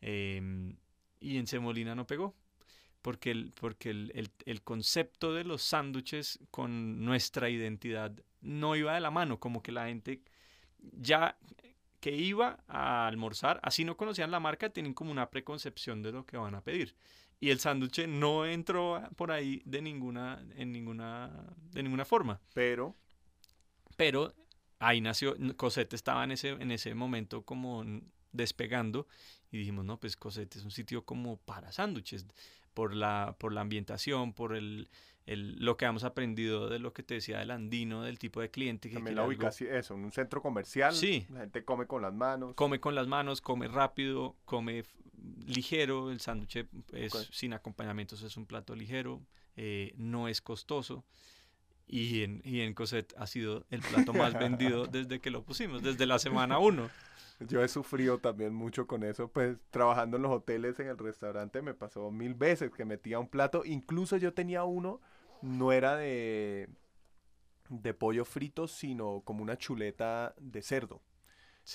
[0.00, 0.76] Em,
[1.18, 2.36] y en Semolina no pegó,
[3.06, 8.94] porque el, porque el, el, el concepto de los sándwiches con nuestra identidad no iba
[8.94, 10.22] de la mano, como que la gente
[10.80, 11.38] ya
[12.00, 16.26] que iba a almorzar, así no conocían la marca, tienen como una preconcepción de lo
[16.26, 16.96] que van a pedir.
[17.38, 21.30] Y el sándwich no entró por ahí de ninguna, en ninguna,
[21.70, 22.40] de ninguna forma.
[22.54, 22.96] Pero.
[23.96, 24.34] Pero
[24.80, 27.84] ahí nació, Cosette estaba en ese, en ese momento como
[28.36, 29.06] despegando
[29.50, 32.26] y dijimos, no, pues Cosette es un sitio como para sándwiches,
[32.74, 34.88] por la, por la ambientación, por el,
[35.26, 38.88] lo que hemos aprendido de lo que te decía del andino, del tipo de cliente.
[38.88, 41.26] Que También la ubicación, eso, en un centro comercial, sí.
[41.30, 42.54] la gente come con las manos.
[42.54, 44.84] Come con las manos, come rápido, come
[45.46, 49.22] ligero, el sándwich es sin acompañamientos, es un plato ligero,
[49.56, 51.04] eh, no es costoso.
[51.88, 55.82] Y en, y en Cosette ha sido el plato más vendido desde que lo pusimos,
[55.82, 56.90] desde la semana uno.
[57.40, 61.60] Yo he sufrido también mucho con eso, pues trabajando en los hoteles, en el restaurante,
[61.60, 65.00] me pasó mil veces que metía un plato, incluso yo tenía uno
[65.42, 66.68] no era de,
[67.68, 71.02] de pollo frito, sino como una chuleta de cerdo.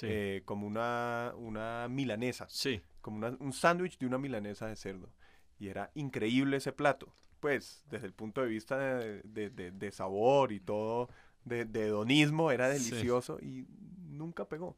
[0.04, 2.47] Eh, como una, una milanesa.
[2.50, 2.82] Sí.
[3.02, 5.12] Como un sándwich de una milanesa de cerdo.
[5.60, 7.13] Y era increíble ese plato.
[7.39, 11.10] Pues, desde el punto de vista de, de, sabor y todo,
[11.43, 13.65] de, hedonismo, era delicioso y
[14.08, 14.78] nunca pegó.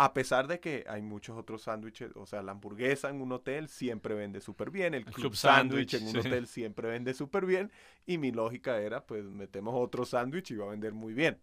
[0.00, 3.68] A pesar de que hay muchos otros sándwiches, o sea, la hamburguesa en un hotel
[3.68, 7.72] siempre vende súper bien, el, club, sándwich en un hotel siempre vende súper bien,
[8.06, 11.40] y mi lógica era, pues metemos otro sándwich y va a vender muy bien.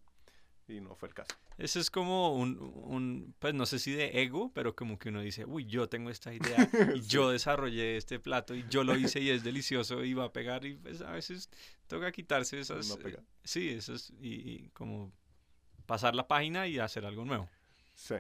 [0.70, 1.36] Y no fue el caso.
[1.58, 5.20] Eso es como un, un, pues no sé si de ego, pero como que uno
[5.22, 6.58] dice, uy, yo tengo esta idea
[6.96, 10.34] y yo desarrollé este plato y yo lo hice y es delicioso y va a
[10.34, 11.50] pegar y pues a veces
[11.88, 12.88] toca quitarse esas...
[12.88, 13.22] No pega.
[13.44, 15.12] sí, esas y, y como
[15.86, 17.50] pasar la página y hacer algo nuevo.
[17.96, 18.16] Sí.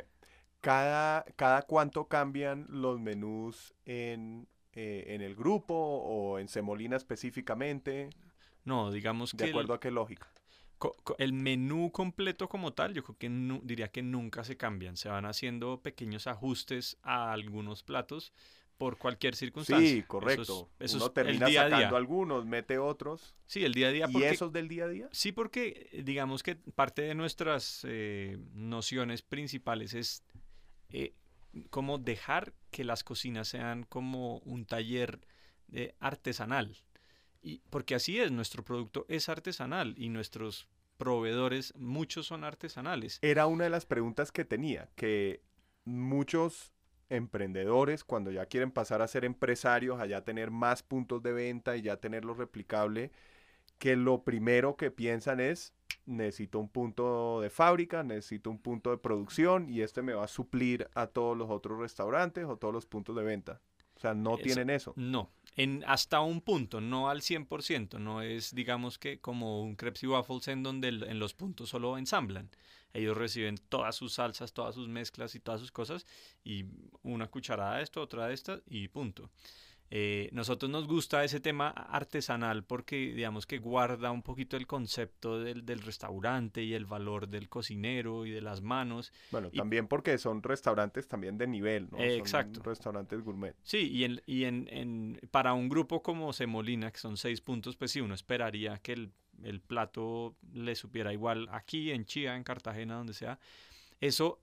[0.65, 8.09] ¿Cada, cada cuánto cambian los menús en, eh, en el grupo o en Semolina específicamente?
[8.63, 9.43] No, digamos que...
[9.43, 10.27] ¿De acuerdo a qué lógica?
[11.19, 13.29] el menú completo como tal, yo creo que
[13.63, 14.97] diría que nunca se cambian.
[14.97, 18.33] Se van haciendo pequeños ajustes a algunos platos
[18.77, 19.87] por cualquier circunstancia.
[19.87, 20.69] Sí, correcto.
[20.79, 23.35] Eso Uno termina sacando algunos, mete otros.
[23.45, 24.07] Sí, el día a día.
[24.09, 25.09] ¿Y esos del día a día?
[25.11, 30.23] Sí, porque digamos que parte de nuestras eh, nociones principales es
[30.89, 31.13] eh,
[31.69, 35.19] como dejar que las cocinas sean como un taller
[35.99, 36.77] artesanal.
[37.41, 40.67] Y, porque así es, nuestro producto es artesanal y nuestros
[40.97, 43.19] proveedores, muchos son artesanales.
[43.21, 45.41] Era una de las preguntas que tenía, que
[45.83, 46.71] muchos
[47.09, 51.77] emprendedores cuando ya quieren pasar a ser empresarios, a ya tener más puntos de venta
[51.77, 53.11] y ya tenerlo replicable,
[53.77, 55.73] que lo primero que piensan es,
[56.05, 60.27] necesito un punto de fábrica, necesito un punto de producción y este me va a
[60.27, 63.61] suplir a todos los otros restaurantes o todos los puntos de venta.
[63.95, 64.93] O sea, no tienen eso.
[64.97, 70.03] No, en hasta un punto, no al 100%, no es digamos que como un crepes
[70.03, 72.49] y waffles en donde en los puntos solo ensamblan.
[72.93, 76.05] Ellos reciben todas sus salsas, todas sus mezclas y todas sus cosas
[76.43, 76.65] y
[77.03, 79.29] una cucharada de esto, otra de estas y punto.
[79.91, 85.39] Eh, nosotros nos gusta ese tema artesanal porque digamos que guarda un poquito el concepto
[85.39, 89.13] del, del restaurante y el valor del cocinero y de las manos.
[89.31, 91.99] Bueno, también porque son restaurantes también de nivel, ¿no?
[91.99, 92.55] exacto.
[92.55, 93.55] Son restaurantes gourmet.
[93.63, 97.75] Sí, y, en, y en, en, para un grupo como Semolina, que son seis puntos,
[97.75, 99.11] pues sí, uno esperaría que el,
[99.43, 103.39] el plato le supiera igual aquí, en Chía, en Cartagena, donde sea.
[104.01, 104.41] Eso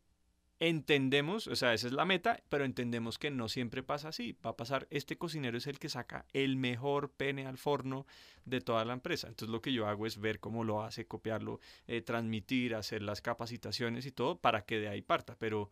[0.63, 4.39] entendemos, o sea, esa es la meta, pero entendemos que no siempre pasa así.
[4.47, 8.07] Va a pasar, este cocinero es el que saca el mejor pene al forno
[8.45, 9.27] de toda la empresa.
[9.27, 13.21] Entonces lo que yo hago es ver cómo lo hace, copiarlo, eh, transmitir, hacer las
[13.21, 15.35] capacitaciones y todo para que de ahí parta.
[15.37, 15.69] Pero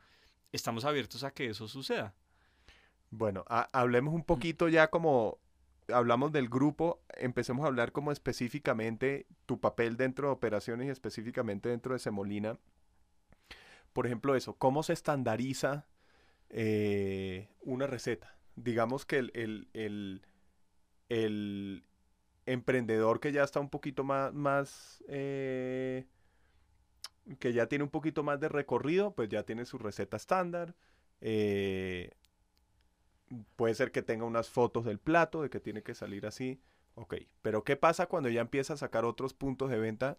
[0.51, 2.13] estamos abiertos a que eso suceda.
[3.11, 5.39] Bueno, hablemos un poquito ya como
[5.87, 11.69] hablamos del grupo, empecemos a hablar como específicamente tu papel dentro de operaciones y específicamente
[11.69, 12.59] dentro de Semolina
[13.93, 15.87] por ejemplo, eso, ¿cómo se estandariza
[16.49, 18.37] eh, una receta?
[18.57, 19.69] Digamos que el,
[21.09, 21.85] el,
[22.47, 26.07] emprendedor que ya está un poquito más, más eh,
[27.39, 30.75] que ya tiene un poquito más de recorrido, pues ya tiene su receta estándar.
[31.21, 32.11] Eh,
[33.57, 36.61] puede ser que tenga unas fotos del plato, de que tiene que salir así.
[36.95, 40.19] Ok, pero ¿qué pasa cuando ya empieza a sacar otros puntos de venta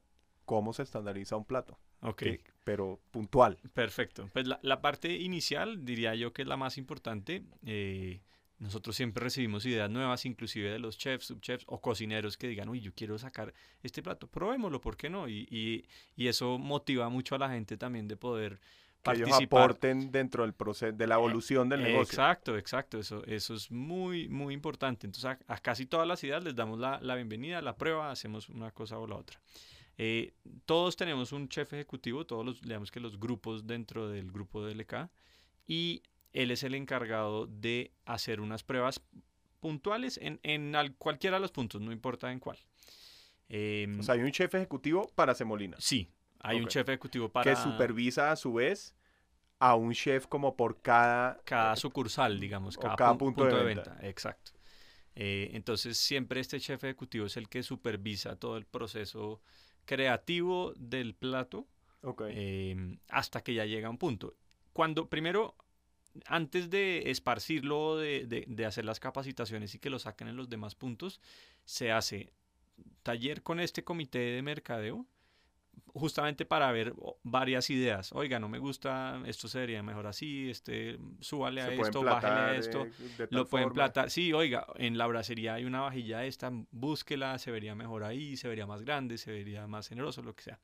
[0.52, 1.80] cómo se estandariza un plato.
[2.02, 2.24] Ok.
[2.66, 3.58] pero puntual.
[3.74, 4.30] Perfecto.
[4.34, 7.46] Pues la, parte inicial diría yo que es la más importante.
[7.66, 8.20] Eh,
[8.60, 12.82] nosotros siempre recibimos ideas nuevas, inclusive de los chefs, subchefs o cocineros que digan, uy,
[12.82, 15.30] yo quiero sacar este plato, probémoslo, ¿por qué no?
[15.30, 15.88] Y,
[16.18, 19.40] y, eso motiva mucho a la gente también de poder que participar.
[19.40, 22.12] ellos aporten dentro del proceso, de la evolución del negocio.
[22.12, 25.08] Exacto, exacto, eso, eso es muy, muy importante.
[25.08, 28.50] Entonces a, a casi todas las ideas les damos la, la bienvenida, la prueba, hacemos
[28.50, 29.40] una cosa o la otra.
[30.04, 30.34] Eh,
[30.66, 34.74] todos tenemos un chef ejecutivo, todos los, digamos que los grupos dentro del grupo de
[34.74, 35.12] LK,
[35.68, 36.02] y
[36.34, 39.00] él es el encargado de hacer unas pruebas
[39.60, 42.58] puntuales en, en cualquiera de los puntos, no importa en cuál.
[43.48, 45.78] Em, o sea, hay un chef ejecutivo para Semolina.
[45.80, 46.10] Sí,
[46.40, 47.52] hay un chef ejecutivo para...
[47.52, 48.96] Que supervisa a su vez
[49.60, 51.40] a un chef como por cada...
[51.46, 54.00] Cada sucursal, digamos, cada, punto, de, venta.
[54.02, 54.54] Exacto.
[55.14, 59.44] Eh, entonces, siempre este chef ejecutivo es el que supervisa todo el proceso
[59.86, 61.68] creativo del plato
[62.30, 64.36] em, hasta que ya llega a un punto.
[64.74, 65.56] Cuando primero,
[66.26, 70.76] antes de esparcirlo, de, de, hacer las capacitaciones y que lo saquen en los demás
[70.76, 71.20] puntos,
[71.66, 72.32] se hace
[73.04, 75.06] taller con este comité de mercadeo
[75.94, 78.12] justamente para ver varias ideas.
[78.14, 82.88] Oiga, no me gusta, esto sería mejor así, este, súbale a esto, bájale a esto,
[83.30, 84.10] lo pueden platar.
[84.10, 88.48] Sí, oiga, en la bracería hay una vajilla esta, búsquela, se vería mejor ahí, se
[88.48, 90.60] vería más grande, se vería más generoso, lo que sea.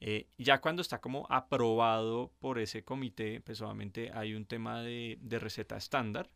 [0.00, 5.18] Eh, ya cuando está como aprobado por ese comité, pues obviamente hay un tema de,
[5.20, 6.30] de receta estándar,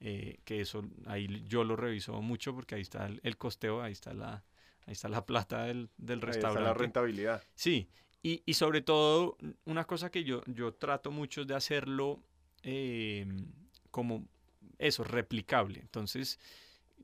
[0.00, 4.12] eh, que eso ahí yo lo reviso mucho porque ahí está el costeo, ahí está
[4.14, 4.44] la,
[4.88, 6.60] Ahí está la plata del, del restaurante.
[6.60, 7.42] Ahí está la rentabilidad.
[7.54, 7.90] Sí,
[8.22, 12.22] y, y, sobre todo una cosa que yo, yo trato mucho es de hacerlo
[12.62, 13.52] em,
[13.90, 14.26] como
[14.78, 15.80] eso, replicable.
[15.80, 16.40] Entonces,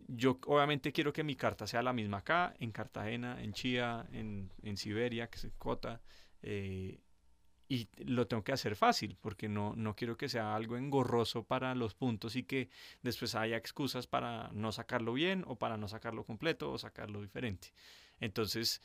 [0.09, 4.51] yo obviamente quiero que mi carta sea la misma acá, en Cartagena, en Chía, en,
[4.63, 6.01] en Siberia, que es Cota,
[6.41, 7.03] eh,
[7.69, 11.75] y lo tengo que hacer fácil porque no, no quiero que sea algo engorroso para
[11.75, 12.69] los puntos y que
[13.03, 17.73] después haya excusas para no sacarlo bien o para no sacarlo completo o sacarlo diferente.
[18.21, 18.83] Entonces,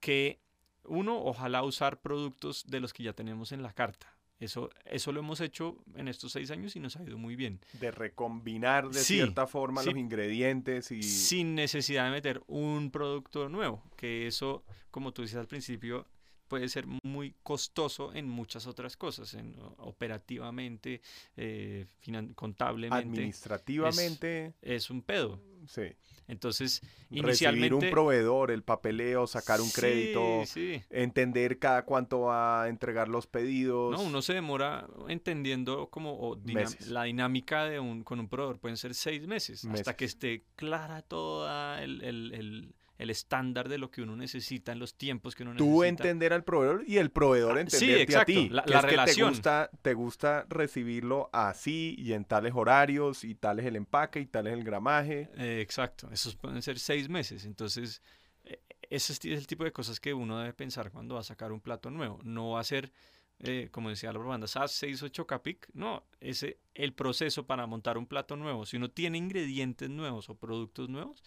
[0.00, 0.40] que
[0.84, 4.14] uno, ojalá usar productos de los que ya tenemos en la carta.
[4.40, 7.60] Eso, eso lo hemos hecho en estos seis años y nos ha ido muy bien.
[7.72, 11.02] De recombinar de cierta forma los ingredientes y...
[11.02, 16.06] Sin necesidad de meter un producto nuevo, que eso, como tú dices al principio,
[16.48, 21.00] puede ser muy costoso en muchas otras cosas, en, operativamente,
[21.36, 21.86] eh,
[22.34, 23.08] contablemente.
[23.08, 24.54] Administrativamente.
[24.62, 25.40] Es, un pedo.
[25.66, 25.82] Sí.
[26.28, 27.68] Entonces, inicialmente...
[27.68, 30.42] Recibir un proveedor, el papeleo, sacar un crédito,
[30.90, 33.92] entender cada cuánto va a entregar los pedidos.
[33.92, 36.38] No, uno se demora entendiendo como
[36.86, 38.58] la dinámica de un, con un proveedor.
[38.58, 42.74] Pueden ser seis meses, hasta que esté clara toda el el
[43.10, 45.88] estándar de lo que uno necesita en los tiempos que uno Tú necesita.
[45.88, 48.48] entender al proveedor y el proveedor Ah, sí, entenderte exacto, a ti.
[48.50, 49.28] la- que la es que relación.
[49.28, 54.20] te gusta, te gusta recibirlo así y en tales horarios y tal es el empaque
[54.20, 55.28] y tal es el gramaje.
[55.36, 57.44] Eh, exacto, esos pueden ser seis meses.
[57.44, 58.00] Entonces,
[58.44, 61.50] eh, ese es el tipo de cosas que uno debe pensar cuando va a sacar
[61.52, 62.20] un plato nuevo.
[62.22, 62.92] No va a ser,
[63.40, 65.68] eh, como decía la propaganda, SAS 68 Capic.
[65.72, 70.36] No, ese, el proceso para montar un plato nuevo, si uno tiene ingredientes nuevos o
[70.36, 71.24] productos nuevos,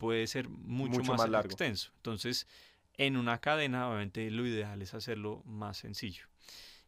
[0.00, 1.46] puede ser mucho, Mucho más, más largo.
[1.50, 1.92] extenso.
[1.98, 2.48] Entonces,
[2.96, 6.24] en una cadena, obviamente, lo ideal es hacerlo más sencillo.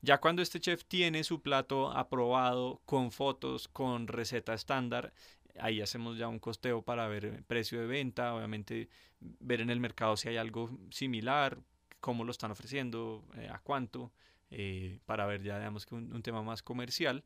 [0.01, 5.13] Ya cuando este chef tiene su plato aprobado con fotos, con receta estándar,
[5.61, 8.89] ahí hacemos ya un costeo para ver el precio de venta, obviamente
[9.21, 11.59] ver en el mercado si hay algo similar,
[12.01, 14.11] cómo lo están ofreciendo, eh, a cuánto,
[14.51, 17.23] eh, para ver ya digamos que un, un tema más comercial.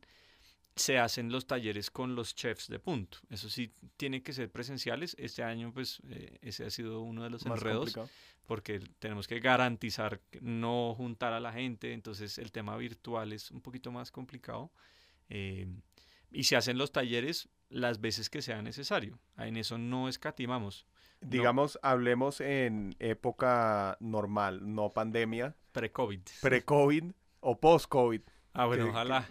[0.77, 3.17] Se hacen los talleres con los chefs de punto.
[3.29, 5.15] Eso sí, tiene que ser presenciales.
[5.19, 8.09] Este año, pues, eh, ese ha sido uno de los Más enredos complicado.
[8.45, 13.61] porque tenemos que garantizar no juntar a la gente, entonces el tema virtual es un
[13.61, 14.71] poquito más complicado.
[15.29, 15.67] eh,
[16.31, 19.17] y se hacen los talleres las veces que sea necesario.
[19.37, 20.85] En eso no escatimamos.
[21.21, 21.29] No.
[21.29, 26.21] Digamos, hablemos en época normal, no pandemia, Pre-COVID.
[26.41, 28.21] pre-COVID o post-COVID.
[28.57, 29.25] Ah, bueno, que- ojalá.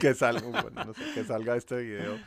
[0.00, 2.18] que salga, bueno, no sé, que salga este video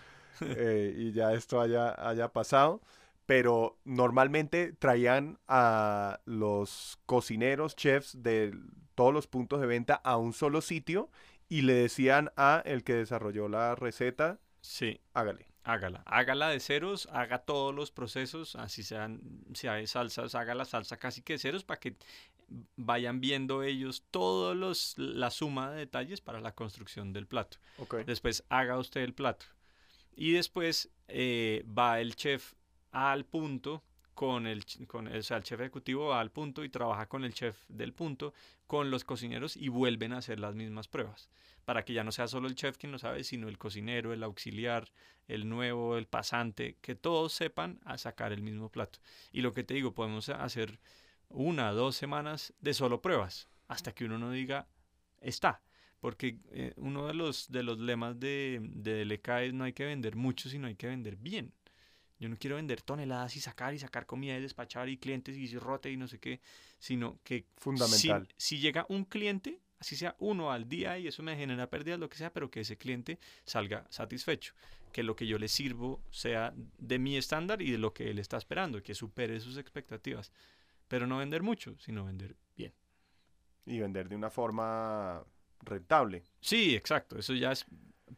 [0.41, 2.81] eh, y ya esto haya, haya pasado.
[3.25, 8.53] Pero normalmente traían a los cocineros, chefs de
[8.93, 11.09] todos los puntos de venta a un solo sitio
[11.49, 15.45] y le decían a el que desarrolló la receta, Sí, hágale.
[15.63, 16.01] hágala.
[16.05, 19.21] Hágala de ceros, haga todos los procesos, así sean,
[19.53, 21.95] si hay salsas, haga la salsa casi que de ceros para que
[22.75, 27.57] vayan viendo ellos todos los, la suma de detalles para la construcción del plato.
[27.77, 27.97] Ok.
[28.05, 29.45] Después haga usted el plato.
[30.15, 32.53] Y después eh, va el chef
[32.91, 36.69] al punto con el, con el, o sea, el chef ejecutivo va al punto y
[36.69, 38.33] trabaja con el chef del punto,
[38.65, 41.29] con los cocineros y vuelven a hacer las mismas pruebas.
[41.65, 44.23] Para que ya no sea solo el chef quien lo sabe, sino el cocinero, el
[44.23, 44.89] auxiliar,
[45.27, 48.99] el nuevo, el pasante, que todos sepan a sacar el mismo plato.
[49.31, 50.79] Y lo que te digo, podemos hacer
[51.35, 54.67] una, dos semanas de solo pruebas, hasta que uno no diga,
[55.21, 55.61] está.
[55.99, 59.85] Porque eh, uno de los, de los lemas de, de DLK es no hay que
[59.85, 61.53] vender mucho, sino hay que vender bien.
[62.19, 65.57] Yo no quiero vender toneladas y sacar y sacar comida y despachar y clientes y
[65.57, 66.39] rote y no sé qué,
[66.79, 68.27] sino que Fundamental.
[68.37, 71.99] si, si llega un cliente, así sea uno al día y eso me genera pérdidas,
[71.99, 74.53] lo que sea, pero que ese cliente salga satisfecho,
[74.93, 78.19] que lo que yo le sirvo sea de mi estándar y de lo que él
[78.19, 80.31] está esperando, que supere sus expectativas.
[80.87, 82.73] Pero no vender mucho, sino vender bien.
[83.65, 85.23] Y vender de una forma
[85.61, 86.23] rentable.
[86.41, 87.65] Sí, exacto, eso ya es,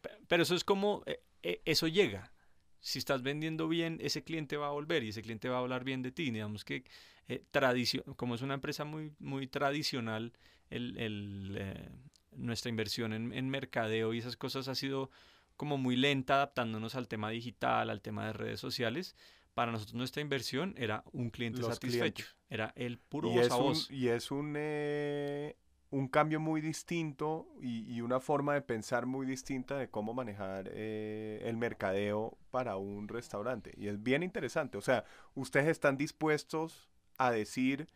[0.00, 2.32] pe- pero eso es como, eh, eh, eso llega.
[2.80, 5.82] Si estás vendiendo bien, ese cliente va a volver y ese cliente va a hablar
[5.84, 6.30] bien de ti.
[6.30, 6.84] Digamos que
[7.26, 10.32] eh, tradicio- como es una empresa muy, muy tradicional,
[10.70, 11.88] el, el, eh,
[12.32, 15.10] nuestra inversión en, en mercadeo y esas cosas ha sido
[15.56, 19.16] como muy lenta adaptándonos al tema digital, al tema de redes sociales.
[19.58, 22.36] Para nosotros nuestra inversión era un cliente Los satisfecho, clientes.
[22.48, 23.90] era el puro Y voz es a un, voz.
[23.90, 25.56] y es un, eh,
[25.90, 30.70] un cambio muy distinto y, y una forma de pensar muy distinta de cómo manejar
[30.72, 33.72] eh, el mercadeo para un restaurante.
[33.76, 34.78] Y es bien interesante.
[34.78, 37.88] O sea, ustedes están dispuestos a decir,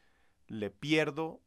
[0.49, 1.43] le pierdo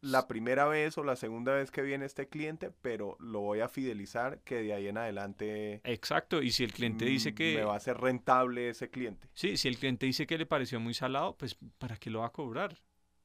[0.00, 3.68] la primera vez o la segunda vez que viene este cliente, pero lo voy a
[3.68, 7.54] fidelizar que de ahí en adelante Exacto, y si el cliente dice mm, que...
[7.56, 9.28] me va a ser rentable ese cliente.
[9.34, 12.26] Sí, si el cliente dice que le pareció muy salado, pues ¿para qué lo va
[12.26, 12.78] a cobrar?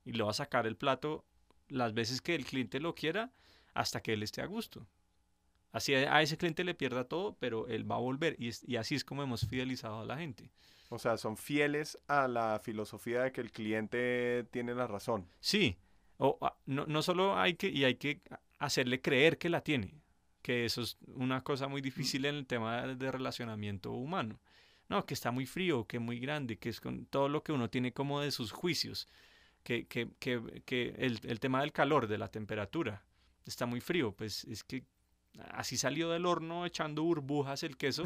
[0.03, 1.25] Y le va a sacar el plato
[1.69, 3.31] las veces que el cliente lo quiera
[3.73, 4.87] hasta que él esté a gusto.
[5.71, 8.35] Así a a ese cliente le pierda todo, pero él va a volver.
[8.39, 10.51] Y, es- y así es como hemos fidelizado a la gente.
[10.89, 15.27] O sea, son fieles a la filosofía de que el cliente tiene la razón.
[15.39, 15.77] Sí,
[16.23, 18.21] o, ah, no, no solo hay que, y hay que
[18.59, 19.93] hacerle creer que la tiene,
[20.41, 24.39] que eso es una cosa muy difícil en el tema de, de relacionamiento humano.
[24.89, 27.69] No, que está muy frío, que muy grande, que es con todo lo que uno
[27.69, 29.07] tiene como de sus juicios,
[29.63, 33.03] que, que, que, que el, el tema del calor, de la temperatura,
[33.45, 34.85] está muy frío, pues es que
[35.51, 38.03] así salió del horno echando burbujas el queso,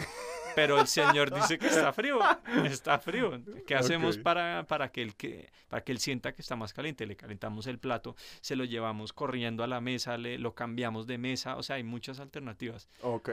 [0.55, 2.19] pero el señor dice que está frío,
[2.65, 3.39] está frío.
[3.65, 7.05] ¿Qué hacemos para, para, que él, que, para que él sienta que está más caliente?
[7.05, 11.17] Le calentamos el plato, se lo llevamos corriendo a la mesa, le, lo cambiamos de
[11.17, 12.87] mesa, o sea, hay muchas alternativas.
[13.01, 13.29] Ok.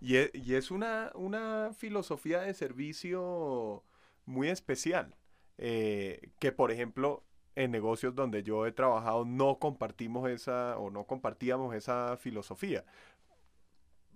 [0.00, 3.84] Y es, y es una, una filosofía de servicio
[4.26, 5.14] muy especial,
[5.58, 7.24] eh, que por ejemplo
[7.56, 12.84] en negocios donde yo he trabajado no compartimos esa o no compartíamos esa filosofía.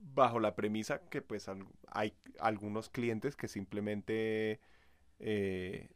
[0.00, 4.60] Bajo la premisa que pues al- hay algunos clientes que simplemente
[5.18, 5.90] eh,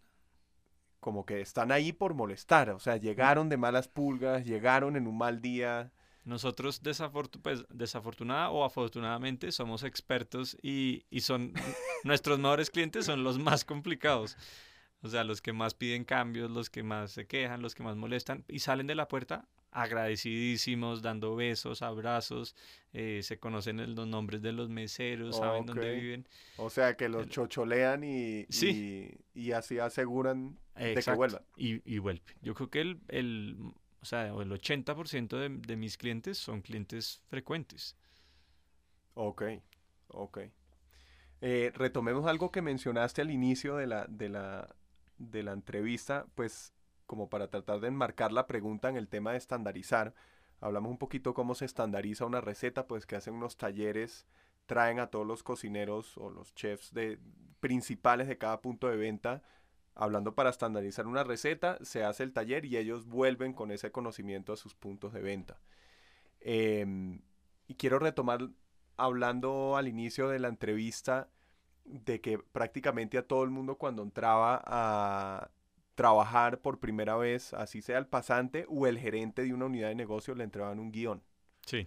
[1.00, 5.18] como que están ahí por molestar, o sea, llegaron de malas pulgas, llegaron en un
[5.18, 5.92] mal día.
[6.24, 6.80] Nosotros
[7.42, 11.52] pues, desafortunada o afortunadamente somos expertos y, y son
[12.04, 14.36] nuestros mejores clientes son los más complicados.
[15.02, 17.96] O sea, los que más piden cambios, los que más se quejan, los que más
[17.96, 22.54] molestan y salen de la puerta agradecidísimos, dando besos, abrazos,
[22.92, 26.28] eh, se conocen los nombres de los meseros, saben dónde viven.
[26.58, 28.46] O sea, que los chocholean y,
[29.34, 31.42] y, así aseguran de que vuelvan.
[31.56, 32.22] Y, y vuelve.
[32.42, 33.56] Yo creo que el, el,
[34.00, 37.96] o sea, el 80% de, de mis clientes son clientes frecuentes.
[39.14, 39.42] Ok,
[40.08, 40.38] ok.
[41.40, 44.76] Eh, retomemos algo que mencionaste al inicio de la, de la,
[45.18, 46.72] de la entrevista, pues
[47.12, 50.14] como para tratar de enmarcar la pregunta en el tema de estandarizar.
[50.60, 54.26] Hablamos un poquito cómo se estandariza una receta, pues que hacen unos talleres,
[54.64, 57.18] traen a todos los cocineros o los chefs de,
[57.60, 59.42] principales de cada punto de venta,
[59.94, 64.54] hablando para estandarizar una receta, se hace el taller y ellos vuelven con ese conocimiento
[64.54, 65.60] a sus puntos de venta.
[66.40, 67.20] Em,
[67.68, 68.48] y quiero retomar
[68.96, 71.28] hablando al inicio de la entrevista
[71.84, 75.50] de que prácticamente a todo el mundo cuando entraba a
[76.02, 79.94] trabajar por primera vez, así sea el pasante o el gerente de una unidad de
[79.94, 81.22] negocio, le entregaban un guion.
[81.64, 81.86] Sí.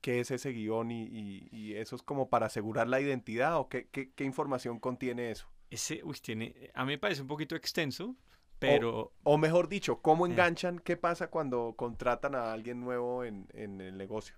[0.00, 4.24] ¿Qué es ese guion y, eso es como para asegurar la identidad o qué, qué,
[4.24, 5.48] información contiene eso?
[5.68, 8.16] Ese, uy, tiene, a mí me parece un poquito extenso,
[8.58, 9.12] pero...
[9.22, 10.30] O, mejor dicho, ¿cómo eh.
[10.30, 10.78] enganchan?
[10.78, 14.36] ¿Qué pasa cuando contratan a alguien nuevo en, en el negocio?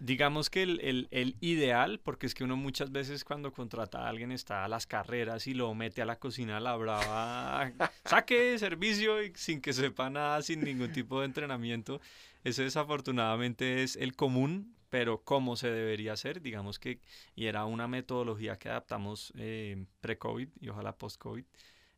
[0.00, 4.64] Digamos que el, ideal, porque es que uno muchas veces cuando contrata a alguien está
[4.64, 7.70] a las carreras y lo mete a la cocina la brava,
[8.06, 12.00] saque servicio y sin que sepa nada, sin ningún tipo de entrenamiento.
[12.44, 17.00] Ese desafortunadamente es el común, pero cómo se debería hacer, digamos que,
[17.36, 21.44] y era una metodología que adaptamos eh, pre-COVID y ojalá post-COVID.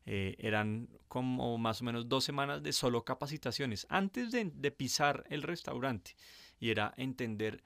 [0.05, 5.23] Eh, eran como más o menos dos semanas de solo capacitaciones antes de, de pisar
[5.29, 6.17] el restaurante
[6.59, 7.63] y era entender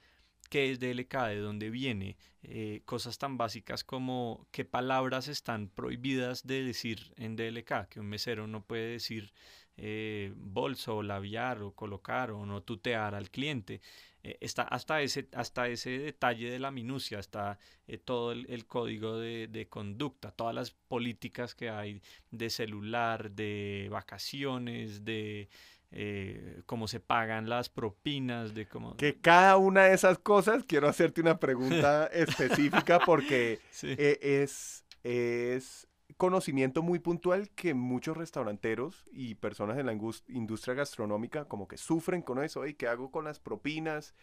[0.50, 6.46] qué es DLK, de dónde viene, eh, cosas tan básicas como qué palabras están prohibidas
[6.48, 9.34] de decir en DLK, que un mesero no puede decir
[9.76, 13.82] eh, bolso o labiar o colocar o no tutear al cliente.
[14.24, 17.60] Eh, está hasta ese, hasta ese detalle de la minucia, está
[18.06, 25.06] todo el, código de, de, conducta, todas las políticas que hay de celular, de vacaciones,
[25.06, 25.50] de
[25.92, 28.96] eh, cómo se pagan las propinas, de cómo...
[28.98, 35.88] Que cada una de esas cosas, quiero hacerte una pregunta específica porque eh, es, es
[36.18, 39.94] conocimiento muy puntual que muchos restauranteros y personas en la
[40.28, 42.66] industria gastronómica como que sufren con eso.
[42.66, 44.14] ¿Y qué hago con las propinas?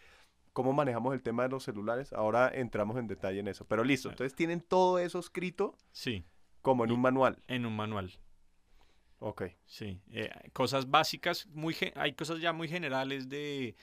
[0.53, 2.13] ¿Cómo manejamos el tema de los celulares?
[2.13, 3.65] Ahora entramos en detalle en eso.
[3.65, 5.75] Pero listo, entonces tienen todo eso escrito.
[5.91, 6.25] Sí.
[6.61, 7.43] Como en un manual.
[7.47, 8.11] En un manual.
[9.25, 9.41] Ok.
[9.65, 13.75] Sí, eh, cosas básicas, muy hay cosas ya muy generales de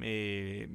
[0.00, 0.68] eh,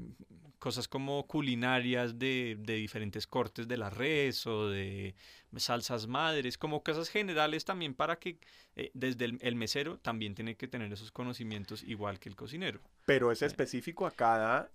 [0.59, 5.15] cosas como culinarias de, de, diferentes cortes de la res o de
[5.57, 8.37] salsas madres, como cosas generales también para que
[8.75, 12.79] eh, desde el, mesero también tiene que tener esos conocimientos igual que el cocinero.
[13.07, 14.69] ¿Pero es específico a cada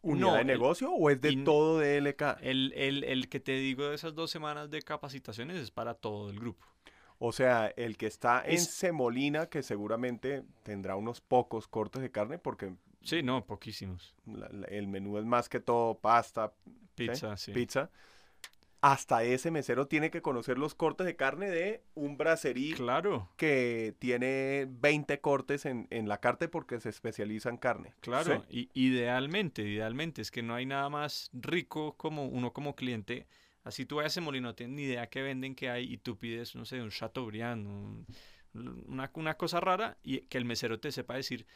[0.00, 2.38] unidad de negocio o es de todo DLK?
[2.40, 6.30] El, el, el que te digo de esas dos semanas de capacitaciones es para todo
[6.30, 6.71] el grupo.
[7.24, 12.36] O sea, el que está en Semolina, que seguramente tendrá unos pocos cortes de carne,
[12.36, 12.74] porque...
[13.00, 14.16] Sí, no, poquísimos.
[14.66, 16.52] el menú es más que todo pasta,
[16.96, 17.52] pizza, ¿sí?
[17.52, 17.90] pizza.
[18.80, 23.28] Hasta ese mesero tiene que conocer los cortes de carne de un bracerí claro.
[23.36, 27.94] que tiene 20 cortes en, en la carta porque se especializa en carne.
[28.00, 33.28] Claro, y idealmente, idealmente, es que no hay nada más rico como uno como cliente
[33.64, 36.18] Así tú vayas a Molino, no tienes ni idea qué venden, qué hay, y tú
[36.18, 38.06] pides, no sé, un Chateaubriand,
[38.54, 41.46] una, una, cosa rara, y que el mesero te sepa decir,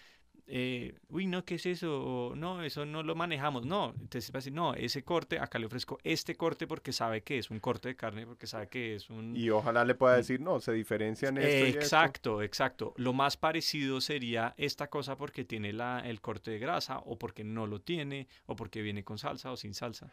[0.49, 2.33] eh, uy, no, ¿qué es eso?
[2.37, 3.67] no, eso no lo manejamos.
[3.67, 7.39] No, te sepa decir, no, ese corte, acá le ofrezco este corte porque sabe que
[7.39, 9.37] es un corte de carne, porque sabe que es un...
[9.37, 12.95] Y ojalá le pueda decir, no, se diferencian esto Exacto, exacto.
[12.97, 17.43] Lo más parecido sería esta cosa porque tiene la, el corte de grasa, o porque
[17.43, 20.13] no lo tiene, o porque viene con salsa o sin salsa.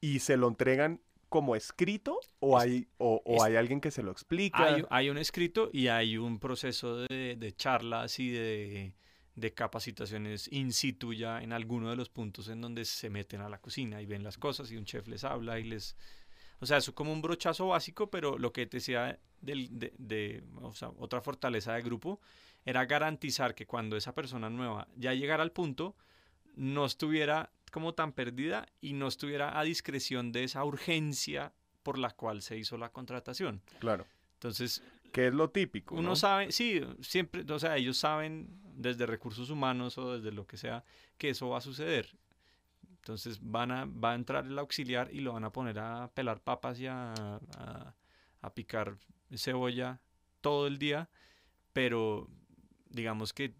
[0.00, 1.00] Y se lo entregan
[1.36, 4.74] como escrito o hay, o, hay alguien que se lo explica?
[4.88, 8.94] Hay, un escrito y hay un proceso de, charlas y de,
[9.54, 13.58] capacitaciones in situ ya en alguno de los puntos en donde se meten a la
[13.58, 15.94] cocina y ven las cosas y un chef les habla y les...
[16.60, 20.72] O sea, es como un brochazo básico, pero lo que te decía de, de o
[20.72, 22.18] sea, otra fortaleza del grupo
[22.64, 25.96] era garantizar que cuando esa persona nueva ya llegara al punto,
[26.54, 31.52] no estuviera como tan perdida y no estuviera a discreción de esa urgencia
[31.82, 33.60] por la cual se hizo la contratación.
[33.80, 34.06] Claro.
[34.32, 35.94] Entonces, Que es lo típico.
[35.94, 36.16] Uno ¿no?
[36.16, 40.84] sabe, sí, siempre, o sea, ellos saben desde recursos humanos o desde lo que sea
[41.18, 42.08] que eso va a suceder.
[43.00, 46.40] Entonces van a, va a entrar el auxiliar y lo van a poner a pelar
[46.40, 47.94] papas y a, a-
[48.40, 48.96] a picar
[49.36, 50.00] cebolla
[50.40, 51.10] todo el día,
[51.74, 52.26] pero
[52.88, 53.52] digamos que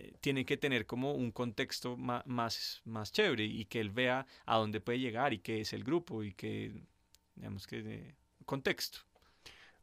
[0.00, 4.26] eh, tiene que tener como un contexto ma- más, más chévere y que él vea
[4.46, 6.72] a dónde puede llegar y qué es el grupo y que,
[7.34, 8.14] digamos que,
[8.46, 9.00] contexto.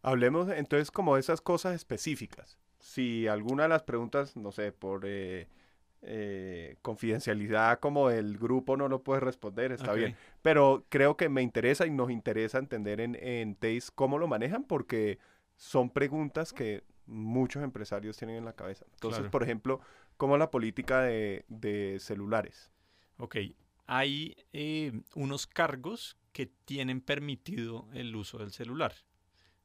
[0.01, 2.57] Hablemos entonces como de esas cosas específicas.
[2.79, 5.47] Si alguna de las preguntas, no sé, por eh,
[6.03, 10.15] eh, confidencialidad como del grupo no lo puedes responder, está bien.
[10.41, 14.63] Pero creo que me interesa y nos interesa entender en, en Taste cómo lo manejan
[14.63, 15.17] porque
[15.55, 18.85] son preguntas que muchos empresarios tienen en la cabeza.
[18.93, 19.31] Entonces, Claro.
[19.31, 19.81] por ejemplo,
[20.17, 22.71] ¿cómo la política de, de celulares?
[23.17, 23.37] Ok,
[23.87, 28.93] hay eh, unos cargos que tienen permitido el uso del celular,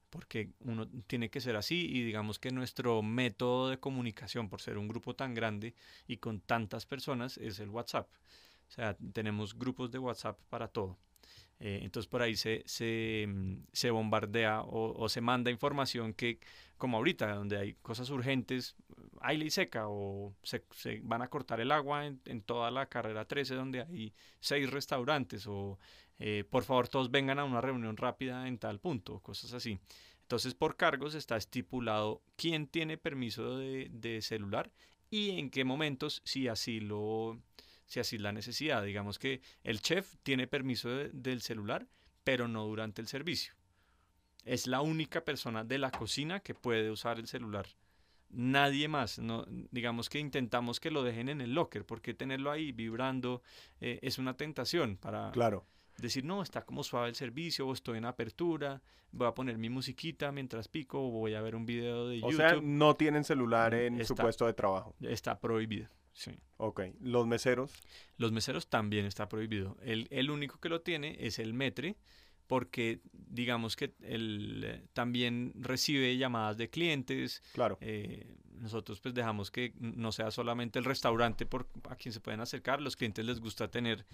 [0.09, 4.79] porque uno tiene que ser así y digamos que nuestro método de comunicación, por ser
[4.79, 5.75] un grupo tan grande
[6.07, 8.09] y con tantas personas, es el WhatsApp.
[8.69, 10.99] O sea, tenemos grupos de WhatsApp para todo.
[11.65, 16.41] Eh, entonces por ahí se, se, mm, se bombardea o, o se manda información que,
[16.77, 18.75] como ahorita, donde hay cosas urgentes,
[19.21, 22.87] hay ley seca o se, se van a cortar el agua en, en toda la
[22.87, 25.79] carrera 13 donde hay seis restaurantes o
[26.19, 29.79] eh, por favor todos vengan a una reunión rápida en tal punto, cosas así.
[30.23, 34.73] Entonces por cargos está estipulado quién tiene permiso de, de celular
[35.11, 37.39] y en qué momentos si así lo
[37.93, 38.83] si así es la necesidad.
[38.83, 41.87] Digamos que el chef tiene permiso de- del celular,
[42.25, 43.53] pero no durante el servicio.
[44.47, 47.67] Es la única persona de la cocina que puede usar el celular.
[48.31, 49.19] Nadie más.
[49.19, 53.43] No, digamos que intentamos que lo dejen en el locker, porque tenerlo ahí vibrando
[53.83, 55.67] eh, es una tentación para Claro.
[55.99, 58.81] decir, no, está como suave el servicio, o estoy en apertura,
[59.11, 62.31] voy a poner mi musiquita mientras pico, o voy a ver un video de O
[62.31, 62.37] YouTube.
[62.39, 64.95] sea, no tienen celular en su puesto de trabajo.
[65.03, 65.89] Está prohibido.
[66.13, 66.33] Sí.
[66.59, 66.83] Ok.
[67.01, 67.73] Los meseros.
[68.17, 69.77] Los meseros también está prohibido.
[69.83, 71.97] El, el único que lo tiene es el metre,
[72.47, 77.43] porque digamos que él eh, también recibe llamadas de clientes.
[77.53, 77.79] Claro.
[77.81, 82.41] eh, nosotros pues dejamos que no sea solamente el restaurante por, a quien se pueden
[82.41, 82.81] acercar.
[82.81, 84.07] Los clientes les gusta tener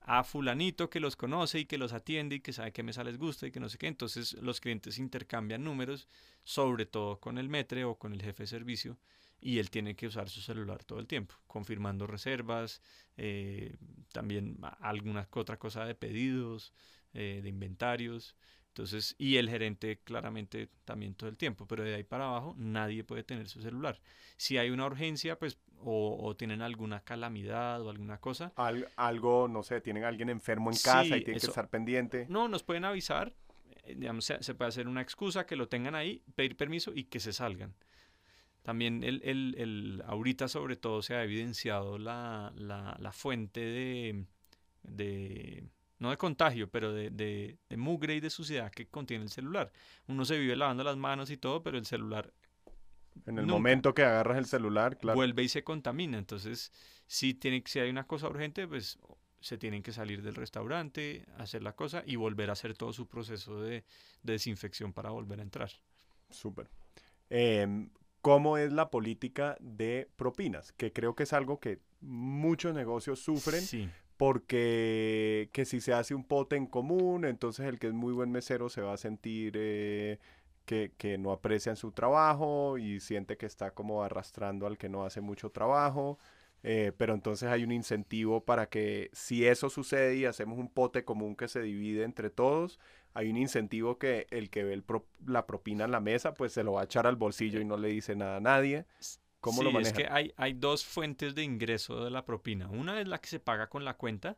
[0.00, 3.18] a fulanito que los conoce y que los atiende y que sabe qué mesa les
[3.18, 3.88] gusta y que no sé qué.
[3.88, 6.08] Entonces los clientes intercambian números,
[6.44, 8.98] sobre todo con el metre o con el jefe de servicio
[9.40, 12.82] y él tiene que usar su celular todo el tiempo, confirmando reservas,
[13.16, 13.76] eh,
[14.12, 16.72] también alguna otra cosa de pedidos,
[17.14, 18.36] eh, de inventarios.
[18.68, 23.02] Entonces, y el gerente claramente también todo el tiempo, pero de ahí para abajo nadie
[23.04, 24.00] puede tener su celular.
[24.36, 29.48] Si hay una urgencia, pues, o, o tienen alguna calamidad o alguna cosa, Al- algo,
[29.48, 32.28] no sé, tienen a alguien enfermo en casa Sí, y tienen que estar pendiente.
[32.28, 33.34] no, nos pueden avisar,
[33.84, 37.04] eh, digamos, se, se puede hacer una excusa, que lo tengan ahí, pedir permiso y
[37.04, 37.74] que se salgan.
[38.62, 44.24] También el, el, el- ahorita sobre todo se ha evidenciado la, la, la fuente de,
[44.82, 45.64] de,
[45.98, 49.72] no de contagio, pero de, de, de mugre y de suciedad que contiene el celular.
[50.08, 52.32] Uno se vive lavando las manos y todo, pero el celular
[53.24, 55.22] En el momento que agarras el celular, claro.
[55.22, 56.18] vuelve y se contamina.
[56.18, 56.72] Entonces,
[57.06, 58.98] si, tiene, si hay una cosa urgente, pues
[59.40, 63.06] se tienen que salir del restaurante, hacer la cosa y volver a hacer todo su
[63.08, 63.84] proceso de,
[64.22, 65.70] de desinfección para volver a entrar.
[66.30, 66.70] Súper.
[67.30, 67.90] Em,
[68.22, 70.72] ¿Cómo es la política de propinas?
[70.72, 76.14] Que creo que es algo que muchos negocios sufren Sí, porque que si se hace
[76.14, 79.54] un pote en común, entonces el que es muy buen mesero se va a sentir
[79.56, 80.18] eh,
[80.66, 85.06] que, que no aprecian su trabajo y siente que está como arrastrando al que no
[85.06, 86.18] hace mucho trabajo.
[86.62, 91.04] Eh, pero entonces hay un incentivo para que si eso sucede y hacemos un pote
[91.04, 92.78] común que se divide entre todos,
[93.14, 96.52] hay un incentivo que el que ve el pro- la propina en la mesa, pues
[96.52, 98.86] se lo va a echar al bolsillo y no le dice nada a nadie.
[99.40, 100.02] ¿Cómo lo Sí, es manejan?
[100.02, 102.68] que hay, hay dos fuentes de ingreso de la propina.
[102.68, 104.36] Una es la que se paga con la cuenta,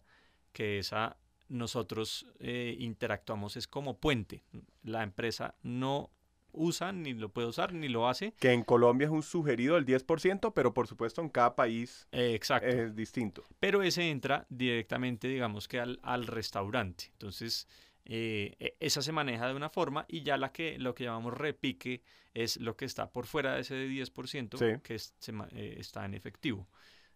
[0.52, 1.16] que esa
[1.48, 4.42] nosotros eh, interactuamos es como puente.
[4.82, 6.10] La empresa no
[6.52, 8.32] usa, ni lo puede usar, ni lo hace.
[8.38, 12.34] Que en Colombia es un sugerido del 10%, pero por supuesto en cada país Eh,
[12.34, 12.66] exacto.
[12.68, 13.44] es distinto.
[13.60, 17.06] pero ese entra directamente, digamos que al, al restaurante.
[17.12, 17.66] Entonces,
[18.04, 21.34] eh, e- esa se maneja de una forma y ya la que lo que llamamos
[21.34, 22.02] repique
[22.34, 24.80] es lo que está por fuera de ese 10% Sí.
[24.82, 26.68] que es- se ma- eh, está en efectivo.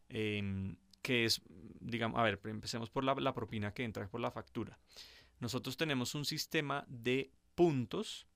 [0.09, 1.41] Em, que es,
[1.81, 4.79] digamos, a ver, empecemos por la, la propina que entra por la factura.
[5.41, 8.27] Nosotros tenemos un sistema de puntos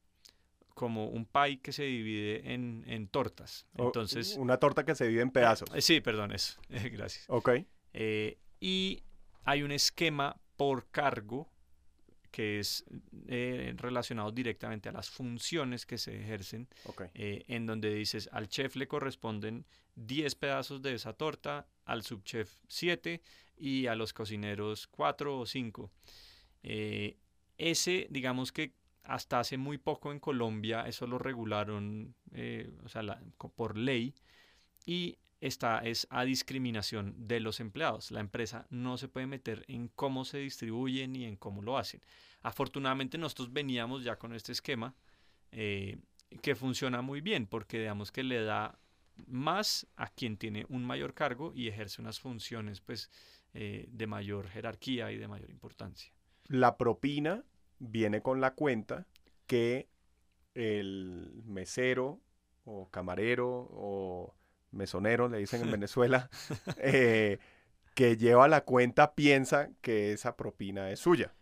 [0.80, 3.66] como un pie que se divide en, en tortas.
[3.76, 5.68] O- Entonces, una torta que se divide en pedazos.
[5.74, 6.58] eh, sí, perdón, eso.
[6.70, 7.26] Gracias.
[7.28, 7.50] Ok.
[7.92, 9.02] Eh, y
[9.44, 11.50] hay un esquema por cargo
[12.30, 12.84] que es
[13.28, 16.66] eh, relacionado directamente a las funciones que se ejercen,
[17.12, 19.66] eh, en donde dices al chef le corresponden
[19.96, 23.20] 10 pedazos de esa torta, al subchef 7
[23.58, 25.90] y a los cocineros 4 o 5.
[26.62, 27.18] Eh,
[27.58, 28.72] ese, digamos que
[29.02, 32.14] hasta hace muy poco en Colombia, eso lo regularon
[32.84, 33.02] o sea,
[33.54, 34.14] por ley
[34.86, 38.10] y esta es a discriminación de los empleados.
[38.10, 42.02] La empresa no se puede meter en cómo se distribuyen ni en cómo lo hacen.
[42.42, 44.94] Afortunadamente nosotros veníamos ya con este esquema
[45.50, 45.98] eh,
[46.42, 48.78] que funciona muy bien porque digamos que le da
[49.26, 53.10] más a quien tiene un mayor cargo y ejerce unas funciones pues
[53.54, 56.12] eh, de mayor jerarquía y de mayor importancia.
[56.48, 57.44] La propina
[57.80, 59.06] viene con la cuenta
[59.46, 59.88] que
[60.54, 62.20] el mesero
[62.64, 64.34] o camarero o
[64.70, 66.30] mesonero, le dicen en Venezuela,
[66.76, 67.38] eh,
[67.94, 71.34] que lleva la cuenta piensa que esa propina es suya.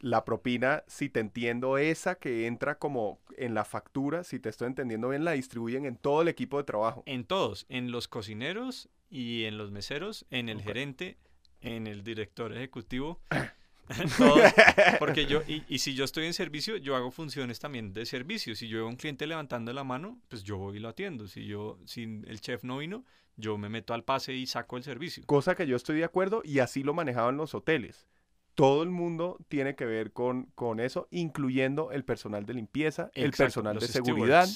[0.00, 4.66] La propina, si te entiendo, esa que entra como en la factura, si te estoy
[4.66, 7.04] entendiendo bien, la distribuyen en todo el equipo de trabajo.
[7.06, 11.18] En todos, en los cocineros y en los meseros, en el gerente,
[11.60, 13.20] en el director ejecutivo.
[14.98, 18.54] porque yo, y, si yo estoy en servicio, yo hago funciones también de servicio.
[18.54, 21.28] Si yo veo a un cliente levantando la mano, pues yo voy y lo atiendo.
[21.28, 23.04] Si yo, si el chef no vino,
[23.36, 25.24] yo me meto al pase y saco el servicio.
[25.26, 28.06] Cosa que yo estoy de acuerdo y así lo manejaban los hoteles.
[28.54, 33.32] Todo el mundo tiene que ver con, con eso, incluyendo el personal de limpieza, el
[33.32, 34.46] personal de seguridad.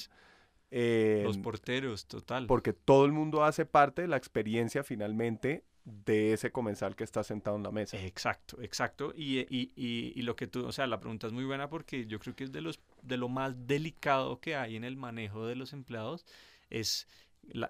[0.69, 2.45] los porteros, total.
[2.45, 7.23] Porque todo el mundo hace parte de la experiencia finalmente de ese comensal que está
[7.23, 7.97] sentado en la mesa.
[7.97, 9.13] Exacto, exacto.
[9.15, 12.19] Y, y, y, lo que tú, o sea, la pregunta es muy buena porque yo
[12.19, 15.55] creo que es de, los, de lo más delicado que hay en el manejo de
[15.55, 16.25] los empleados,
[16.69, 17.07] es,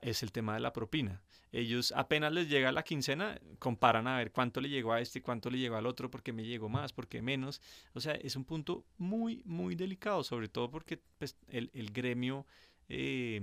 [0.01, 1.21] es el tema de la propina.
[1.51, 5.51] Ellos apenas les llega la quincena, comparan a ver cuánto le llegó a este, cuánto
[5.51, 7.61] le llegó al otro, porque me llegó más, porque menos.
[7.93, 12.47] O sea, es un punto muy, muy delicado, sobre todo porque pues, el, el gremio
[12.89, 13.41] eh,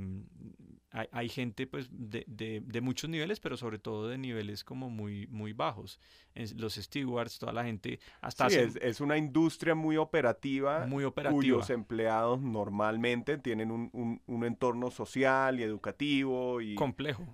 [1.11, 5.53] hay, gente pues de, de, muchos niveles, pero sobre todo de niveles como muy, muy
[5.53, 5.99] bajos.
[6.57, 8.49] los stewards, toda la gente hasta...
[8.49, 14.91] Sí, es, una industria muy operativa, muy operativa, cuyos empleados normalmente tienen un, un, entorno
[14.91, 16.77] social y educativo y...
[16.77, 17.27] Complejo.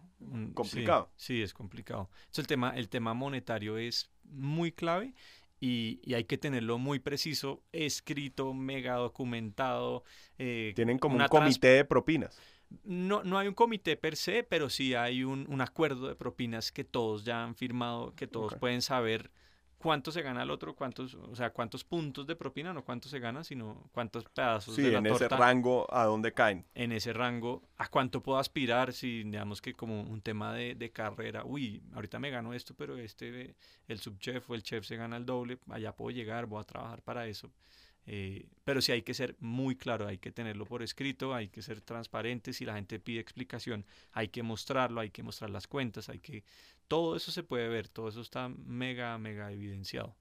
[0.55, 1.11] Complicado.
[1.17, 2.09] Sí, es complicado.
[2.21, 5.13] Entonces el tema, el tema monetario es muy clave
[5.61, 10.05] y, hay que tenerlo muy preciso, escrito, mega documentado.
[10.39, 12.41] Eh, Tienen como un comité de propinas.
[12.85, 16.73] No, no hay un comité per se, pero sí hay un, un acuerdo de propinas
[16.73, 19.31] que todos ya han firmado, que todos pueden saber
[19.81, 23.18] cuánto se gana el otro, cuántos, o sea, cuántos puntos de propina, no cuánto se
[23.18, 26.66] gana, sino cuántos pedazos de la en ese rango a dónde caen.
[26.74, 30.91] En ese rango, a cuánto puedo aspirar, si digamos que como un tema de, de
[30.91, 33.57] carrera, uy, ahorita me gano esto, pero este,
[33.89, 37.01] el subchef o el chef se gana el doble, allá puedo llegar, voy a trabajar
[37.01, 37.51] para eso.
[38.07, 41.62] Eh, pero sí hay que ser muy claro, hay que tenerlo por escrito, hay que
[41.62, 46.09] ser transparente, si la gente pide explicación, hay que mostrarlo, hay que mostrar las cuentas,
[46.09, 46.45] hay que...
[46.91, 50.16] Todo eso se puede ver, todo eso está mega, mega evidenciado.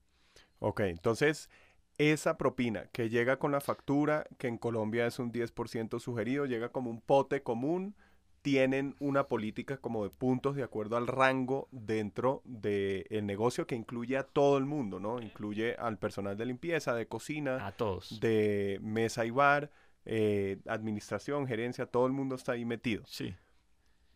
[0.60, 1.50] Ok, entonces
[1.98, 6.68] esa propina que llega con la factura, que en Colombia es un 10% sugerido, llega
[6.68, 7.96] como un pote común,
[8.42, 14.16] tienen una política como de puntos de acuerdo al rango dentro del negocio que incluye
[14.16, 15.20] a todo el mundo, ¿no?
[15.20, 18.20] Incluye al personal de limpieza, de cocina, a todos.
[18.20, 19.72] de mesa y bar,
[20.04, 23.02] eh, administración, gerencia, todo el mundo está ahí metido.
[23.06, 23.34] Sí.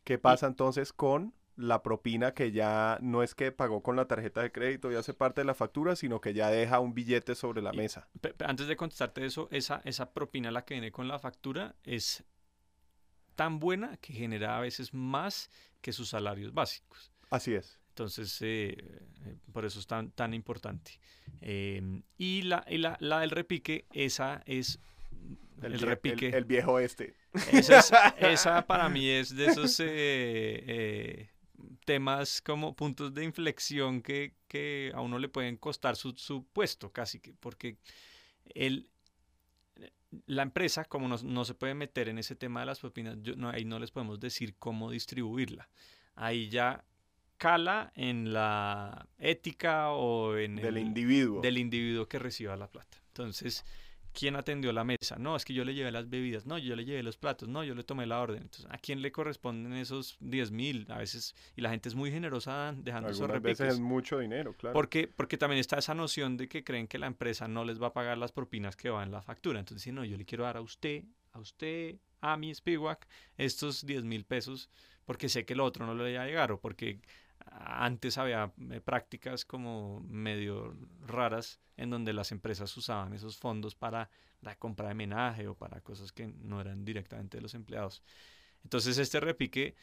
[0.05, 4.42] ¿Qué pasa entonces con la propina que ya no es que pagó con la tarjeta
[4.42, 7.62] de crédito y hace parte de la factura, sino que ya deja un billete sobre
[7.62, 8.09] la mesa?
[8.44, 12.24] Antes de contestarte eso, esa, esa propina, la que viene con la factura, es
[13.34, 15.50] tan buena que genera a veces más
[15.80, 17.12] que sus salarios básicos.
[17.30, 17.80] Así es.
[17.90, 18.76] Entonces, eh,
[19.24, 20.98] eh, por eso es tan, tan importante.
[21.40, 24.80] Em, y la, la, la, del repique, esa es
[25.62, 26.28] el, repique.
[26.30, 27.14] El, viejo este.
[27.52, 31.30] Esa, esa, para mí es de esos eh,
[31.84, 36.92] temas como puntos de inflexión que, que, a uno le pueden costar su, su puesto,
[36.92, 37.78] casi que, porque
[38.55, 38.88] el,
[40.26, 43.64] la empresa, como no, se puede meter en ese tema de las propinas, no, ahí
[43.64, 45.68] no les podemos decir cómo distribuirla.
[46.14, 46.84] Ahí ya
[47.36, 52.98] cala en la ética o en del individuo del individuo que reciba la plata.
[53.09, 53.64] Entonces,
[54.15, 55.17] ¿quién atendió la mesa?
[55.19, 57.65] No, es que yo le llevé las bebidas, no, yo le llevé los platos, no,
[57.65, 58.43] yo le tomé la orden.
[58.43, 60.87] Entonces, ¿a quién le corresponden esos 10 mil?
[60.91, 63.59] A veces, y la gente es muy generosa dejando esos repiques.
[63.59, 64.73] veces es mucho dinero, claro.
[64.73, 67.89] Porque, porque también está esa noción de que creen que la empresa no les va
[67.89, 69.59] a pagar las propinas que van en la factura.
[69.59, 73.07] Entonces, si no, yo le quiero dar a usted, a usted, a mi Spiwak,
[73.37, 74.71] estos 10 mil pesos,
[75.05, 77.01] porque sé que el otro no le va a llegar, o porque
[77.51, 80.76] antes había eh, prácticas como medio
[81.07, 85.80] raras en donde las empresas usaban esos fondos para la compra de menaje o para
[85.80, 88.03] cosas que no eran directamente de los empleados.
[88.62, 89.74] Entonces este repique,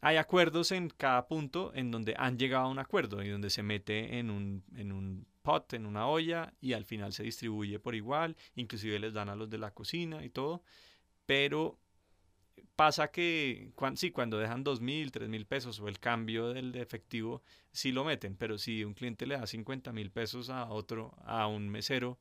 [0.00, 3.62] hay acuerdos en cada punto en donde han llegado a un acuerdo y donde se
[3.62, 7.94] mete en un, en un pot, en una olla y al final se distribuye por
[7.94, 10.62] igual, inclusive les dan a los de la cocina y todo,
[11.26, 11.78] pero
[12.80, 17.42] pasa que sí, cuando dejan dos mil, tres mil pesos o el cambio del efectivo,
[17.72, 21.46] sí lo meten, pero si un cliente le da 50 mil pesos a otro, a
[21.46, 22.18] un mesero,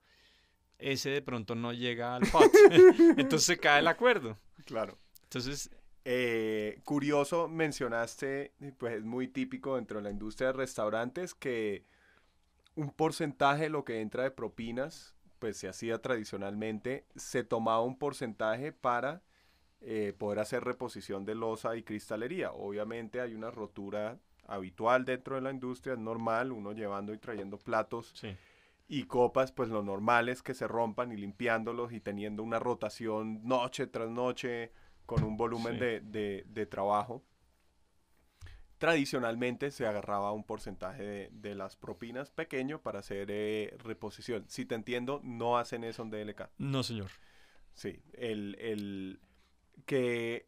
[0.77, 2.51] ese de pronto no llega al pot.
[3.17, 4.37] Entonces se cae el acuerdo.
[4.65, 4.97] Claro.
[5.23, 5.71] Entonces...
[6.03, 11.85] Eh, curioso, mencionaste, pues es muy típico dentro de la industria de restaurantes que
[12.75, 17.97] un porcentaje de lo que entra de propinas, pues se hacía tradicionalmente, se tomaba un
[17.97, 19.21] porcentaje para
[19.81, 22.51] eh, poder hacer reposición de losa y cristalería.
[22.51, 27.57] Obviamente hay una rotura habitual dentro de la industria, es normal, uno llevando y trayendo
[27.57, 28.13] platos
[28.89, 33.47] y copas, pues lo normal es que se rompan y limpiándolos y teniendo una rotación
[33.47, 34.71] noche tras noche
[35.05, 37.23] con un volumen de, trabajo.
[38.79, 44.45] Tradicionalmente se agarraba un porcentaje de, las propinas pequeño para hacer eh, reposición.
[44.47, 46.49] Si te entiendo, no hacen eso en DLK.
[46.57, 47.11] No, señor.
[47.73, 49.19] Sí, el,
[49.85, 50.47] que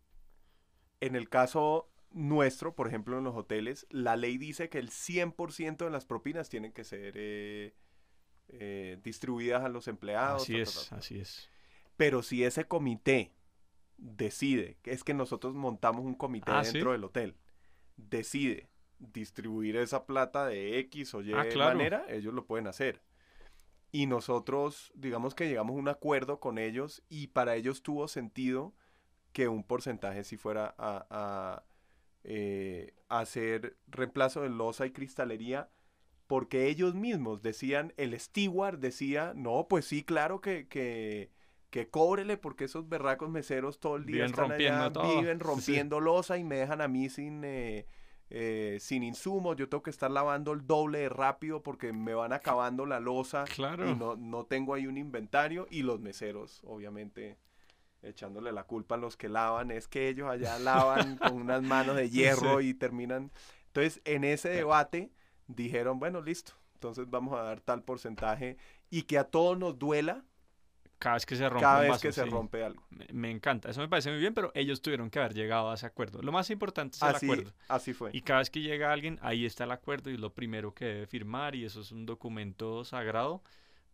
[1.00, 5.78] en el caso nuestro, por ejemplo, en los hoteles, la ley dice que el 100%
[5.78, 7.76] de las propinas tienen que ser eh,
[8.50, 10.44] eh, distribuidas a los empleados.
[10.44, 11.50] Así es, así es.
[11.98, 13.34] Pero si ese comité
[13.98, 17.38] decide, que es que nosotros montamos un comité ah, dentro del hotel,
[17.96, 23.02] decide distribuir esa plata de X o Y ah, manera, ellos lo pueden hacer.
[23.92, 28.74] Y nosotros, digamos que llegamos a un acuerdo con ellos y para ellos tuvo sentido
[29.34, 31.64] que un porcentaje si fuera a,
[32.24, 35.70] eh, hacer reemplazo de losa y cristalería,
[36.28, 41.32] porque ellos mismos decían, el steward decía, no, pues sí, claro que, que,
[41.70, 46.44] que cóbrele, porque esos berracos meseros todo el día están allá, viven rompiendo losa y
[46.44, 47.44] me dejan a mí sin...
[47.44, 47.86] Eh,
[48.34, 52.32] eh, sin insumos, yo tengo que estar lavando el doble de rápido porque me van
[52.32, 53.90] acabando la losa claro.
[53.90, 55.68] y no, no tengo ahí un inventario.
[55.70, 57.38] Y los meseros, obviamente,
[58.04, 61.96] echándole la culpa a los que lavan, es que ellos allá lavan con unas manos
[61.96, 63.32] de hierro y terminan.
[63.68, 65.12] Entonces, en ese debate
[65.48, 68.58] dijeron, bueno, listo, entonces vamos a dar tal porcentaje
[68.90, 70.24] y que a todos nos duela.
[71.00, 72.84] Cada vez que se rompe, cada vez que se rompe algo.
[73.12, 75.88] Me, encanta, eso me parece muy bien, pero ellos tuvieron que haber llegado a ese
[75.88, 76.22] acuerdo.
[76.22, 77.54] Lo más importante es el acuerdo.
[77.70, 78.12] Así fue.
[78.14, 80.86] Y cada vez que llega alguien, ahí está el acuerdo y es lo primero que
[80.86, 83.42] debe firmar y eso es un documento sagrado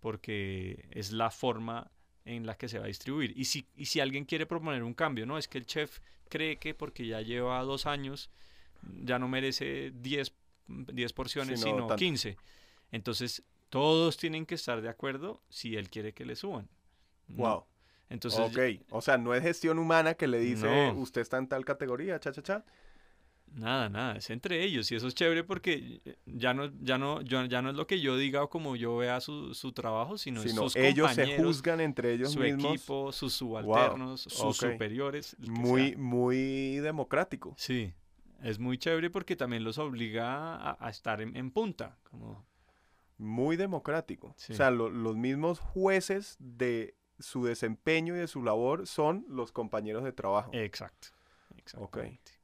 [0.01, 1.91] porque es la forma
[2.28, 3.34] en la que se va a distribuir.
[3.36, 6.00] Y si, y si alguien quiere proponer un cambio, no, es que el chef
[6.30, 8.30] cree que porque ya lleva dos años
[9.04, 10.34] ya no merece 10,
[10.68, 12.38] 10 porciones, sino 15.
[12.92, 16.70] Entonces, todos tienen que estar de acuerdo si él quiere que le suban.
[17.28, 17.66] Wow.
[18.10, 21.66] Entonces, ok, o sea, no es gestión humana que le dice, usted está en tal
[21.66, 22.66] categoría, cha, cha, cha.
[23.54, 27.62] Nada, nada, es entre ellos y eso es chévere porque ya no, ya no, ya
[27.62, 30.76] no es lo que yo diga o como yo vea su, su trabajo, sino, sus
[30.76, 32.76] ellos se juzgan entre ellos su mismos.
[32.76, 35.36] equipo, sus subalternos, sus superiores.
[35.39, 37.56] Muy, muy democrático.
[37.58, 37.93] Sí,
[38.43, 41.98] es muy chévere porque también los obliga a, estar en, punta.
[42.04, 42.45] Como...
[43.18, 44.28] Muy democrático.
[44.28, 50.04] O sea, los mismos jueces de su desempeño y de su labor son los compañeros
[50.04, 50.52] de trabajo.
[50.54, 51.10] Exacto.
[51.58, 52.37] Exactamente.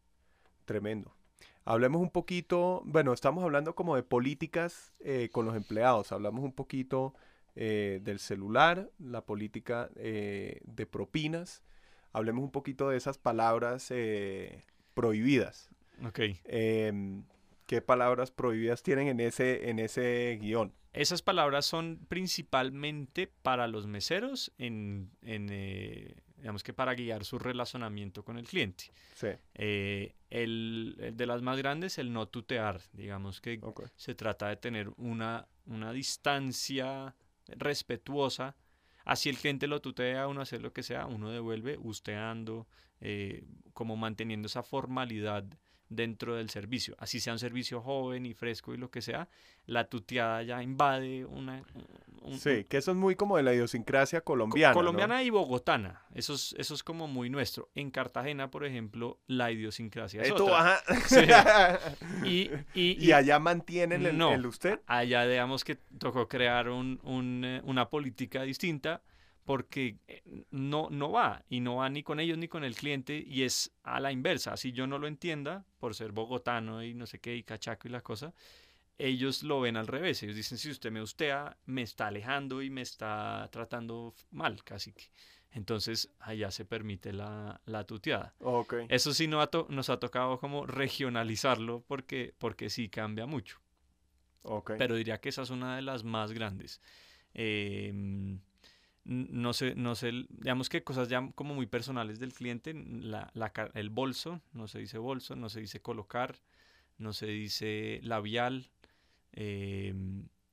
[0.65, 1.13] Tremendo.
[1.65, 6.51] Hablemos un poquito, bueno, estamos hablando como de políticas eh, con los empleados, hablamos un
[6.51, 7.13] poquito
[7.55, 11.63] eh, del celular, la política eh, de propinas,
[12.11, 13.93] hablemos un poquito de esas palabras
[14.93, 15.69] prohibidas.
[16.05, 16.19] Ok.
[16.43, 17.23] Em,
[17.65, 20.73] ¿Qué palabras prohibidas tienen en ese, en ese guion?
[20.91, 25.49] Esas palabras son principalmente para los meseros en, en
[26.43, 28.91] digamos que para guiar su relacionamiento con el cliente.
[29.15, 29.29] Sí.
[29.53, 33.61] Eh, el, de las más grandes, el no tutear, digamos que
[33.95, 37.15] se trata de tener una, una distancia
[37.47, 38.57] respetuosa.
[39.05, 42.67] Así el cliente lo tutea, uno hace lo que sea, uno devuelve usteando,
[42.99, 45.45] eh, como manteniendo esa formalidad
[45.95, 46.95] dentro del servicio.
[46.99, 49.27] Así sea un servicio joven y fresco y lo que sea,
[49.65, 51.63] la tuteada ya invade una...
[52.37, 54.73] sí, que eso es muy como de la idiosincrasia colombiana.
[54.73, 56.03] colombiana y bogotana.
[56.13, 57.69] Eso es, eso es como muy nuestro.
[57.75, 60.81] En Cartagena, por ejemplo, la idiosincrasia es otra.
[62.25, 64.79] y, y, allá mantienen el, usted?
[64.87, 69.01] Allá digamos que tocó crear un, un, eh, una política distinta
[69.45, 73.23] porque eh, no, no va y no va ni con ellos ni con el cliente
[73.25, 74.55] y es a la inversa.
[74.57, 77.91] Si yo no lo entienda por ser bogotano y no sé qué y cachaco y
[77.91, 78.33] la cosa,
[78.97, 80.23] ellos lo ven al revés.
[80.23, 84.93] Ellos dicen, si usted me ustea, me está alejando y me está tratando mal, casi
[84.93, 85.09] que.
[85.51, 88.33] Entonces, allá se permite la, la tuteada.
[88.39, 88.87] Okay.
[88.89, 93.59] Eso sí no nos ha tocado como regionalizarlo porque, porque sí cambia mucho.
[94.41, 94.77] Okay.
[94.79, 96.81] Pero diría que esa es una de las más grandes.
[97.35, 97.93] Eh,
[99.05, 103.51] no sé, no sé, digamos que cosas ya como muy personales del cliente, la, la,
[103.73, 106.35] el bolso, no se dice bolso, no se dice colocar,
[106.97, 108.69] no se dice labial,
[109.33, 109.93] eh,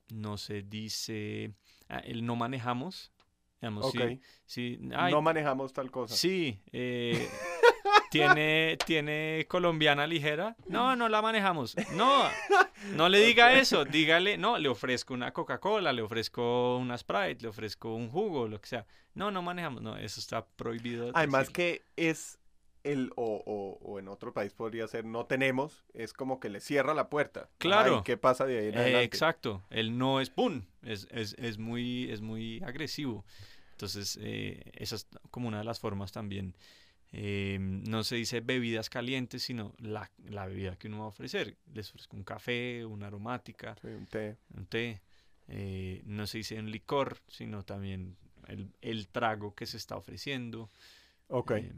[0.08, 1.52] no se dice,
[1.88, 3.12] ah, el no manejamos,
[3.60, 3.92] digamos,
[4.46, 6.16] sí, no manejamos tal cosa.
[6.16, 7.28] Sí, eh,
[8.10, 10.56] ¿Tiene, ¿Tiene colombiana ligera?
[10.66, 11.76] No, no la manejamos.
[11.94, 12.24] No,
[12.94, 13.84] no le diga eso.
[13.84, 18.60] Dígale, no, le ofrezco una Coca-Cola, le ofrezco una Sprite, le ofrezco un jugo, lo
[18.60, 18.86] que sea.
[19.14, 19.80] No, no manejamos.
[19.80, 21.10] No, eso está prohibido.
[21.14, 22.38] Además que es
[22.82, 26.94] el, o, o, en otro país podría ser no tenemos, es como que le cierra
[26.94, 27.48] la puerta.
[27.58, 28.02] Claro.
[28.04, 29.04] ¿Qué pasa de ahí en adelante?
[29.04, 29.62] exacto.
[29.70, 30.64] El no es pum.
[30.82, 33.24] Es, es, es, muy, es muy agresivo.
[33.72, 36.54] Entonces, eh, esa es como una de las formas también
[37.12, 41.56] eh, no se dice bebidas calientes, sino la, la, bebida que uno va a ofrecer.
[41.72, 44.36] Les ofrezco un café, una aromática, un té.
[44.54, 45.02] Un té.
[45.48, 50.70] Eh, no se dice un licor, sino también el, el trago que se está ofreciendo.
[51.26, 51.50] Ok.
[51.52, 51.72] Eh,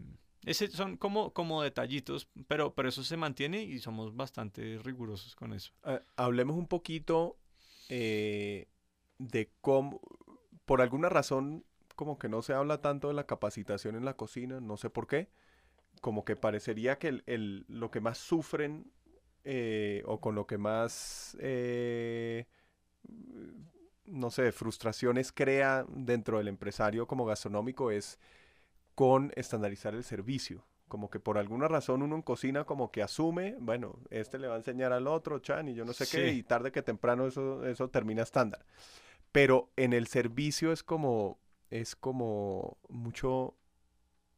[0.44, 5.54] ese son como, como detallitos, pero, pero eso se mantiene y somos bastante rigurosos con
[5.54, 5.72] eso.
[6.16, 7.38] hablemos un poquito
[7.88, 10.00] de cómo,
[10.64, 11.64] por alguna razón,
[11.94, 15.06] como que no se habla tanto de la capacitación en la cocina, no sé por
[15.06, 15.28] qué.
[16.00, 18.90] Como que parecería que el, lo que más sufren
[19.44, 22.46] eh, o con lo que más, eh,
[24.06, 28.18] no sé, frustraciones crea dentro del empresario como gastronómico es
[28.94, 30.64] con estandarizar el servicio.
[30.86, 34.54] Como que por alguna razón uno en cocina como que asume, bueno, este le va
[34.54, 37.66] a enseñar al otro, Chan, y yo no sé qué, y tarde que temprano eso,
[37.66, 38.64] eso termina estándar.
[39.32, 41.38] Pero en el servicio es como,
[41.72, 43.56] es como mucho,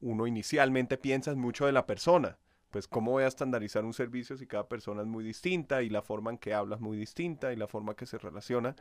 [0.01, 2.39] uno inicialmente piensa mucho de la persona.
[2.71, 6.03] Pues cómo voy a estandarizar un servicio si cada persona es muy distinta y la
[6.03, 8.77] forma en que habla es muy distinta y la forma que se relaciona.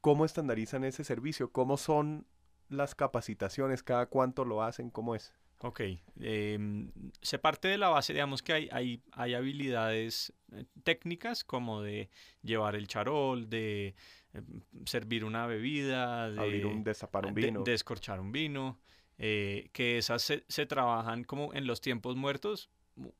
[0.00, 1.52] ¿Cómo estandarizan ese servicio?
[1.52, 2.26] ¿Cómo son
[2.68, 3.84] las capacitaciones?
[3.84, 4.90] ¿Cada cuánto lo hacen?
[4.90, 5.32] ¿Cómo es?
[5.62, 5.80] Ok,
[6.20, 6.90] em,
[7.20, 12.10] se parte de la base, digamos que hay, hay, hay habilidades eh, técnicas como de
[12.42, 13.94] llevar el charol, de
[14.34, 18.78] Em, servir una bebida, de, un, destapar un vino, de, descorchar un vino,
[19.18, 22.70] eh, que esas se, trabajan como en los tiempos muertos,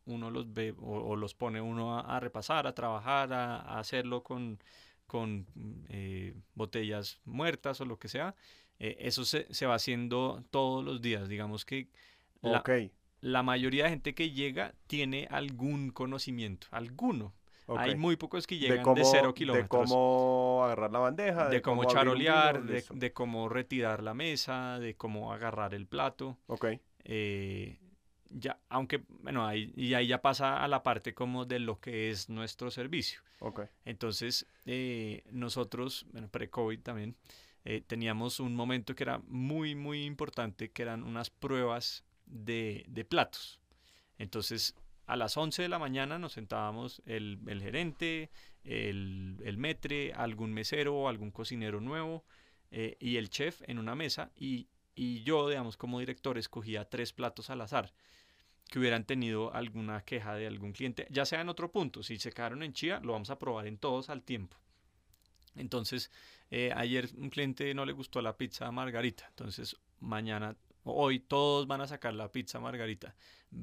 [0.07, 4.59] uno los ve o, los pone uno a, repasar, a trabajar, a, hacerlo con,
[5.07, 5.47] con
[5.91, 8.35] eh, botellas muertas o lo que sea.
[8.79, 11.89] Eh, eso se, se, va haciendo todos los días, digamos que
[12.43, 12.63] la,
[13.21, 17.35] la mayoría de gente que llega tiene algún conocimiento, alguno,
[17.79, 19.89] hay muy pocos que llegan de, cero kilómetros.
[19.89, 21.49] De cómo agarrar la bandeja.
[21.49, 26.39] De, cómo, charolear, de, cómo retirar la mesa, de cómo agarrar el plato.
[26.47, 26.67] Ok.
[27.05, 27.79] Eh,
[28.31, 32.11] ya, aunque, bueno, ahí, y ahí ya pasa a la parte como de lo que
[32.11, 33.21] es nuestro servicio.
[33.41, 33.63] Ok.
[33.85, 37.17] Entonces, eh, nosotros, bueno, pre-COVID también,
[37.65, 43.61] eh, teníamos un momento que era muy, muy importante, que eran unas pruebas de, platos.
[44.19, 44.75] Entonces,
[45.07, 48.31] a las 11 de la mañana nos sentábamos el, gerente,
[48.65, 52.25] el, metre, algún mesero, algún cocinero nuevo
[52.71, 57.13] eh, y el chef en una mesa y, y, yo, digamos, como director escogía tres
[57.13, 57.93] platos al azar
[58.69, 62.33] que hubieran tenido alguna queja de algún cliente, ya sea en otro punto, si se
[62.33, 64.57] quedaron en Chía, lo vamos a probar en todos al tiempo.
[65.57, 66.11] Entonces,
[66.51, 71.81] eh, ayer un cliente no le gustó la pizza margarita, entonces mañana Hoy todos van
[71.81, 73.15] a sacar la pizza margarita,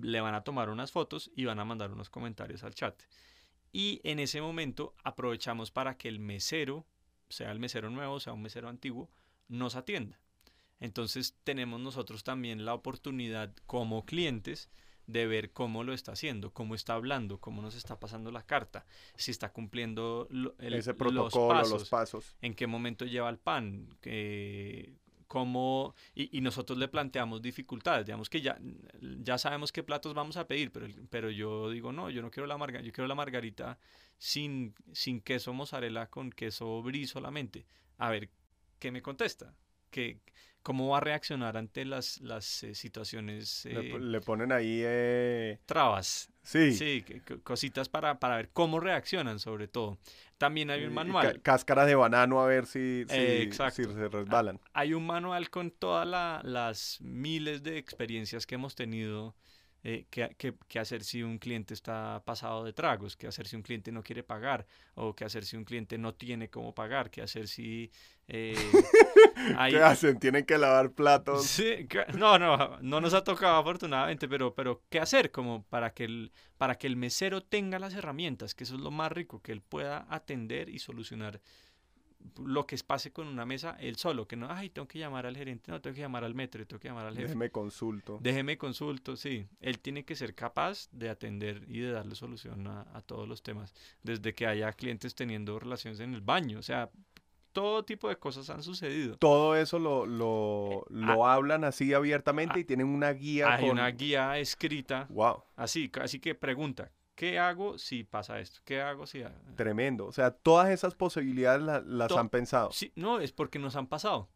[0.01, 3.01] le van a tomar unas fotos y van a mandar unos comentarios al chat.
[3.72, 6.86] Y en ese momento aprovechamos para que el mesero,
[7.30, 9.09] sea el mesero nuevo, sea un mesero antiguo,
[9.47, 10.20] nos atienda.
[10.80, 14.70] Entonces tenemos nosotros también la oportunidad como clientes
[15.07, 18.86] de ver cómo lo está haciendo, cómo está hablando, cómo nos está pasando la carta,
[19.15, 20.28] si está cumpliendo
[20.59, 24.98] el, ese protocolo, los pasos, en qué momento lleva el pan, que,
[25.30, 28.59] cómo, y, nosotros le planteamos dificultades, digamos que ya,
[28.99, 32.47] ya sabemos qué platos vamos a pedir, pero, pero yo digo, no, yo no quiero
[32.47, 33.80] la margarita, yo quiero la margarita
[34.17, 37.65] sin, sin queso mozzarella, con queso brie solamente.
[37.97, 38.30] A ver,
[38.80, 39.53] ¿qué me contesta?
[39.89, 40.19] que,
[40.70, 43.65] cómo va a reaccionar ante las, las eh, situaciones.
[43.65, 44.82] Le, eh, le ponen ahí...
[44.86, 46.30] eh, trabas.
[46.43, 46.74] sí.
[46.74, 47.03] Sí,
[47.41, 49.97] cositas para, para ver cómo reaccionan, sobre todo.
[50.38, 51.41] También hay un manual.
[51.41, 54.59] cáscara de banano a ver si, si, se resbalan.
[54.74, 59.34] Hay un manual con todas la- las miles de experiencias que hemos tenido.
[59.84, 63.55] Eh, qué, qué- qué hacer si un cliente está pasado de tragos, qué hacer si
[63.55, 64.65] un cliente no quiere pagar,
[64.95, 67.91] o qué hacer si un cliente no tiene cómo pagar, qué hacer si
[68.27, 68.55] eh,
[69.57, 70.19] hay- ¿Qué hacen?
[70.19, 71.45] Tienen que lavar platos.
[71.45, 75.32] Sí, no, no, no nos ha tocado afortunadamente, pero, pero ¿qué hacer?
[75.32, 78.91] Como para que, el, para que el mesero tenga las herramientas, que eso es lo
[78.91, 81.39] más rico, que él pueda atender y solucionar
[82.45, 85.36] lo que pase con una mesa él solo, que no, ay, tengo que llamar al
[85.36, 87.28] gerente, no, tengo que llamar al metro, tengo que llamar al jefe.
[87.28, 88.20] Déjeme consulto.
[88.22, 89.45] Déjeme consulto, sí.
[89.61, 93.41] Él tiene que ser capaz de atender y de darle solución a, a todos los
[93.41, 96.89] temas, desde que haya clientes teniendo relaciones en el baño, o sea,
[97.51, 99.17] todo tipo de cosas han sucedido.
[99.17, 103.61] Todo eso lo, lo, lo hablan así abiertamente y tienen una guía Eh, ah, Hay
[103.61, 103.72] con...
[103.72, 108.61] una guía escrita Wow, Así, así que pregunta, ¿qué hago si pasa esto?
[108.63, 109.22] ¿Qué hago si...
[109.24, 110.05] ah, tremendo.
[110.05, 112.72] O sea, todas esas posibilidades la- las To- han pensado.
[112.72, 114.30] Sí, no, es porque nos han pasado.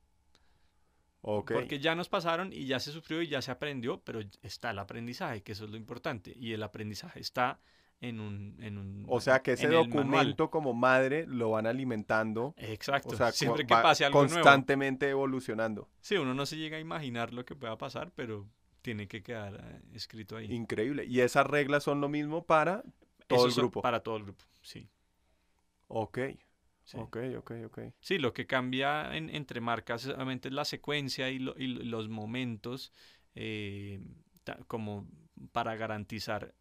[1.21, 1.53] Ok.
[1.53, 4.79] Porque ya nos pasaron y ya se sufrió y ya se aprendió, pero está el
[4.79, 6.33] aprendizaje, que eso es lo importante.
[6.35, 7.61] Y el aprendizaje está
[8.01, 8.57] en un...
[8.61, 10.03] En un O sea, que ese en el manual.
[10.03, 12.53] documento como madre lo van alimentando.
[12.57, 13.13] Exacto.
[13.13, 14.33] O sea, Siempre que pase algo nuevo.
[14.35, 15.87] constantemente evolucionando.
[16.01, 18.45] Sí, uno no se llega a imaginar lo que pueda pasar, pero
[18.83, 20.53] tiene que quedar eh, escrito ahí.
[20.53, 21.05] Increíble.
[21.05, 22.83] Y esas reglas son lo mismo para
[23.27, 23.81] todo el grupo.
[23.81, 24.87] Para todo el grupo, sí.
[25.87, 26.19] Ok,
[26.83, 26.97] sí.
[26.97, 27.79] ok, ok, ok.
[27.99, 31.81] Sí, lo que cambia en- entre marcas solamente es la secuencia y, lo- y lo-
[31.81, 32.91] y los momentos
[33.35, 33.99] eh,
[34.67, 35.07] como
[35.51, 36.53] para garantizar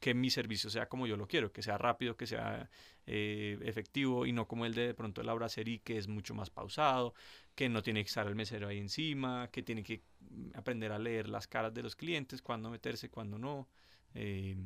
[0.00, 2.70] que mi servicio sea como yo lo quiero, que sea rápido, que sea
[3.06, 6.50] eh, efectivo y no como el de de pronto la brasserie que es mucho más
[6.50, 7.14] pausado,
[7.54, 10.98] que no tiene que estar el mesero ahí encima, que tiene que mm, aprender a
[10.98, 13.68] leer las caras de los clientes, cuándo meterse, cuándo no.
[14.14, 14.56] eh,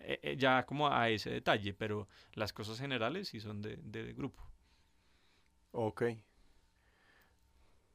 [0.00, 4.12] eh, eh, ya como a ese detalle, pero las cosas generales sí son de, de
[4.14, 4.42] grupo.
[5.72, 6.02] Ok.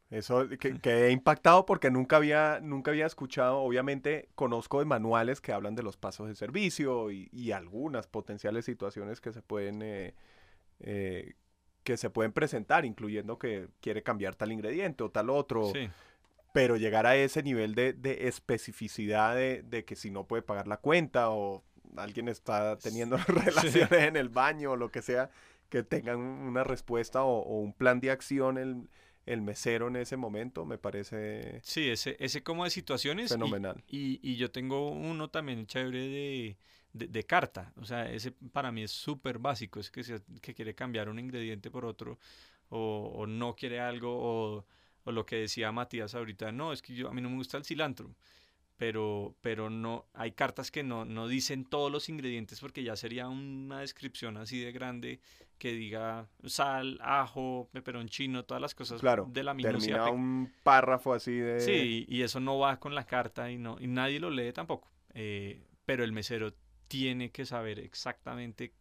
[0.10, 5.42] Eso que, que he impactado porque nunca había, nunca había escuchado, obviamente conozco de manuales
[5.42, 9.82] que hablan de los pasos de servicio y, y algunas potenciales situaciones que se pueden
[9.82, 10.14] eh,
[10.82, 11.36] eh,
[11.84, 15.90] que se pueden presentar, incluyendo que quiere cambiar tal ingrediente o tal otro, Sí.
[16.54, 20.68] pero llegar a ese nivel de, de especificidad de, de que si no puede pagar
[20.68, 21.64] la cuenta o
[21.98, 25.30] alguien está teniendo relaciones en el baño o lo que sea,
[25.70, 28.88] que tengan una respuesta o, o un plan de acción el,
[29.26, 33.32] el mesero en ese momento, me parece Sí, ese, ese como de situaciones.
[33.32, 33.84] y- fenomenal.
[33.88, 36.58] Y, y yo tengo uno también chévere de,
[36.94, 37.74] de, de carta.
[37.78, 39.80] O sea, ese para mí es súper básico.
[39.80, 42.20] Es que, se- que quiere cambiar un ingrediente por otro
[42.70, 44.66] o, o no quiere algo o,
[45.06, 46.52] o lo que decía Matías ahorita.
[46.52, 48.16] No, es que yo a mí no me gusta el cilantro.
[48.78, 53.30] Pero, pero no, hay cartas que no, no dicen todos los ingredientes porque ya sería
[53.30, 55.20] una descripción así de grande
[55.60, 61.14] que diga sal, ajo, peperoncino, todas las cosas Claro, de la minucia termina un párrafo
[61.14, 61.60] así de...
[61.60, 64.90] Sí, y eso no va con la carta y, no, y nadie lo lee tampoco.
[65.14, 66.54] Eh, pero el mesero
[66.94, 68.72] tiene que saber exactamente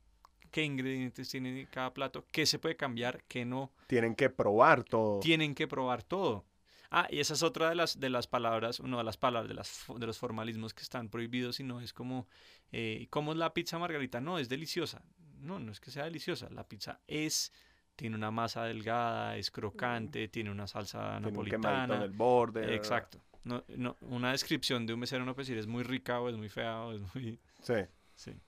[0.50, 3.72] qué ingredientes tiene cada plato, qué se puede cambiar, qué no.
[3.86, 5.20] Tienen que probar todo.
[5.20, 6.44] Tienen que probar todo.
[6.90, 9.54] Ah, y esa es otra de las, de las palabras, una de las palabras, de,
[9.54, 12.28] las, de los formalismos que están prohibidos, y no es como,
[12.70, 14.20] eh, ¿cómo es la pizza margarita?
[14.20, 15.02] No, es deliciosa.
[15.40, 16.50] No, no es que sea deliciosa.
[16.50, 17.50] La pizza es,
[17.96, 21.96] tiene una masa delgada, es crocante, tiene una salsa Tiene un napolitana.
[21.96, 22.74] en el borde.
[22.74, 23.24] Exacto.
[23.44, 26.36] No, no, una descripción de un mesero no puede decir es muy rica o es
[26.36, 27.40] muy fea o es muy...
[27.62, 27.74] Sí.
[28.22, 28.40] Sí.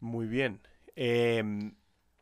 [0.00, 0.60] Muy bien.
[0.96, 1.76] Em,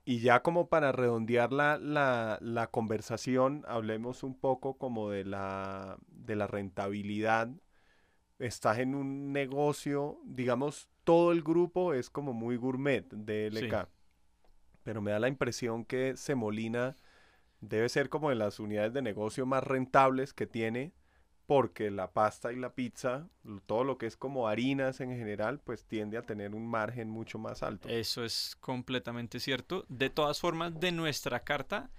[0.05, 5.99] y ya como para redondear la, la, la conversación, hablemos un poco como de la,
[6.09, 7.49] de la rentabilidad.
[8.39, 13.89] Estás en un negocio, digamos, todo el grupo es como muy gourmet de LK.
[14.83, 16.97] Pero me da la impresión que Semolina
[17.61, 20.93] debe ser como de las unidades de negocio más rentables que tiene,
[21.51, 23.29] porque la pasta y la pizza,
[23.67, 27.41] todo lo que es como harinas en general, pues tiende a tener un margen mucho
[27.41, 27.89] más alto.
[27.89, 29.85] Eso es completamente cierto.
[29.89, 31.91] De todas formas, de nuestra carta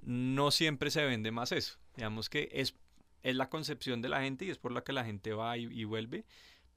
[0.00, 1.80] no siempre se vende más eso.
[1.96, 2.76] Digamos que es,
[3.24, 5.82] es la concepción de la gente y es por la que la gente va y,
[5.82, 6.24] vuelve.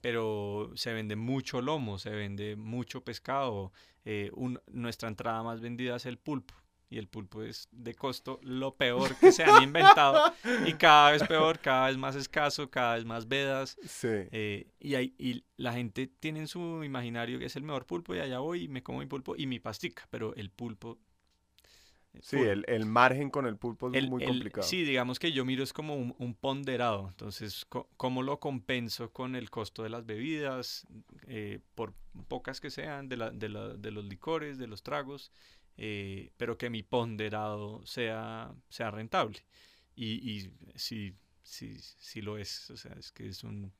[0.01, 3.71] Pero se vende mucho lomo, se vende mucho pescado.
[4.05, 4.31] eh,
[4.71, 6.55] nuestra entrada más vendida es el pulpo.
[6.93, 10.31] Y el pulpo es de costo lo peor que se han inventado.
[10.67, 13.77] Y cada vez peor, cada vez más escaso, cada vez más vedas.
[13.83, 14.07] Sí.
[14.31, 18.13] Eh, y, hay, y la gente tiene en su imaginario que es el mejor pulpo
[18.13, 20.99] y allá voy y me como mi pulpo y mi pastica, pero el pulpo
[22.21, 24.67] Sí, el, el, margen con el pulpo es muy complicado.
[24.67, 27.07] Sí, digamos que yo miro es como un, ponderado.
[27.09, 27.65] Entonces,
[27.97, 30.85] ¿cómo lo compenso con el costo de las bebidas,
[31.27, 31.93] eh, por
[32.27, 35.31] pocas que sean, de, la, de, la, de, los licores, de los tragos,
[35.78, 39.45] eh, pero que mi ponderado sea, sea rentable?
[39.95, 42.69] Y, y sí, sí, sí lo es.
[42.71, 43.71] O sea, es que es un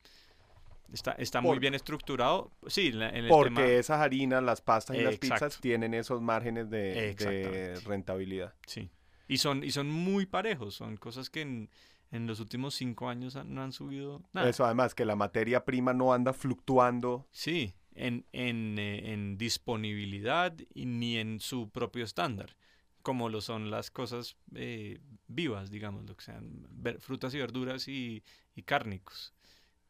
[0.92, 2.52] Está, está muy bien estructurado.
[2.66, 7.80] Sí, en el porque esas harinas, las pastas y las pizzas tienen esos márgenes de,
[7.84, 8.54] rentabilidad.
[8.66, 8.90] Sí.
[9.26, 10.74] Y son, y son muy parejos.
[10.74, 11.70] Son cosas que en,
[12.10, 14.48] en los últimos cinco años no han subido nada.
[14.48, 17.26] Eso además, que la materia prima no anda fluctuando.
[17.32, 22.56] Sí, en, en, eh, en disponibilidad y ni en su propio estándar
[23.04, 26.66] como lo son las cosas eh, vivas, digamos, lo que sean
[27.00, 28.24] frutas y verduras y,
[28.56, 29.34] y cárnicos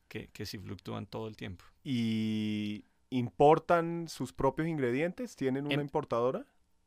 [0.09, 1.65] que, que sí fluctúan todo el tiempo.
[1.85, 5.37] ¿Y importan sus propios ingredientes?
[5.37, 6.45] ¿Tienen una importadora?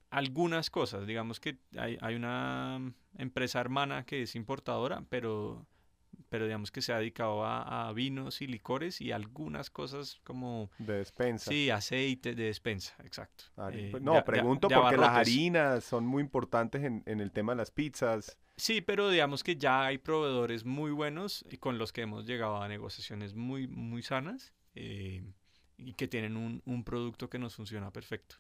[0.10, 5.66] Algunas cosas, digamos que hay, hay, una empresa hermana que es importadora, pero,
[6.30, 10.70] pero digamos que se ha dedicado a, vinos y licores y algunas cosas como...
[10.78, 11.50] De despensa.
[11.50, 13.46] Sí, aceite de despensa, exacto.
[13.72, 17.72] Eh, no, pregunto porque las harinas son muy importantes en, en el tema de las
[17.72, 18.38] pizzas.
[18.58, 22.62] Sí, pero digamos que ya hay proveedores muy buenos y con los que hemos llegado
[22.62, 25.24] a negociaciones muy, muy sanas eh,
[25.78, 28.38] y que tienen un, un, producto que nos funciona perfecto.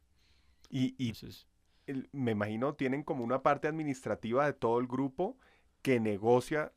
[0.69, 1.13] Y, y
[2.11, 5.38] me imagino tienen como una parte administrativa de todo el grupo
[5.82, 6.73] que negocia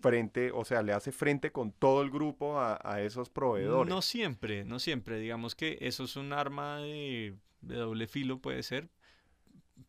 [0.00, 3.92] frente, o sea, le hace frente con todo el grupo a, esos proveedores.
[3.92, 5.18] No siempre, no siempre.
[5.18, 8.90] Digamos que eso es un arma de, doble filo, puede ser,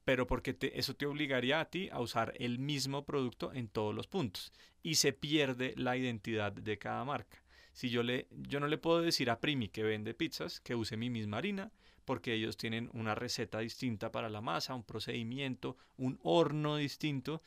[0.03, 4.07] pero porque eso te obligaría a ti a usar el mismo producto en todos los
[4.07, 4.51] puntos
[4.83, 7.43] y se pierde la identidad de cada marca.
[7.73, 10.95] Si yo le yo no le puedo decir a Primi que vende pizzas que use
[10.95, 11.71] mi misma harina
[12.05, 17.41] porque ellos tienen una receta distinta para la masa, un procedimiento, un horno distinto.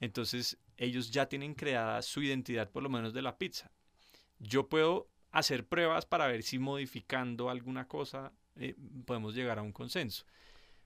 [0.00, 3.70] Entonces, ellos ya tienen creada su identidad por lo menos de la pizza.
[4.38, 8.74] Yo puedo hacer pruebas para ver si modificando alguna cosa eh,
[9.06, 10.24] podemos llegar a un consenso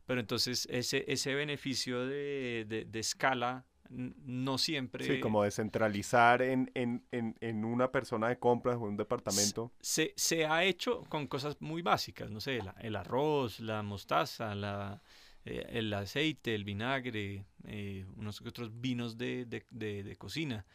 [0.06, 5.04] pero entonces ese, ese beneficio de, de, escala no siempre...
[5.04, 9.72] Sí, como descentralizar en, en, en, en, una persona de compras o un departamento.
[9.80, 15.02] Se, se ha hecho con cosas muy básicas, no sé, el arroz, la mostaza, la,
[15.46, 20.66] eh, el aceite, el vinagre, eh, unos otros vinos de, de, de, cocina,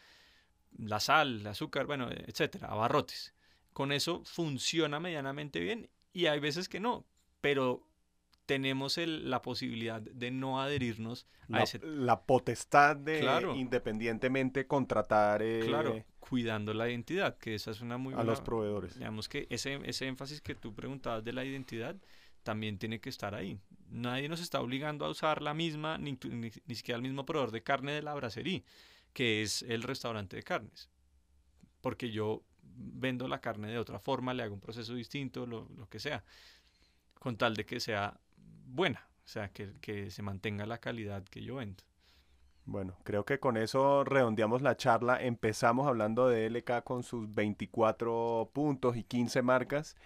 [0.78, 3.34] la sal, el azúcar, bueno, etcétera, abarrotes.
[3.74, 7.04] Con eso funciona medianamente bien y hay veces que no,
[7.42, 7.86] pero
[8.46, 11.78] tenemos la posibilidad de no adherirnos a ese...
[11.84, 15.42] La potestad de independientemente contratar...
[15.42, 18.98] Eh, claro, cuidando la identidad, que esa es una muy A los proveedores.
[18.98, 21.96] Digamos que ese, ese énfasis que tú preguntabas de la identidad
[22.42, 23.58] también tiene que estar ahí.
[23.88, 27.62] Nadie nos está obligando a usar la misma, ni, ni, siquiera el mismo proveedor de
[27.62, 28.62] carne de la bracería,
[29.12, 30.88] que es el restaurante de carnes.
[31.80, 35.88] Porque yo vendo la carne de otra forma, le hago un proceso distinto, lo, lo
[35.88, 36.24] que sea,
[37.18, 38.18] con tal de que sea
[38.66, 41.84] buena, o sea, que, que se mantenga la calidad que yo vendo.
[42.64, 45.20] Bueno, creo que con eso redondeamos la charla.
[45.20, 49.96] Empezamos hablando de LK con sus 24 puntos y 15 marcas.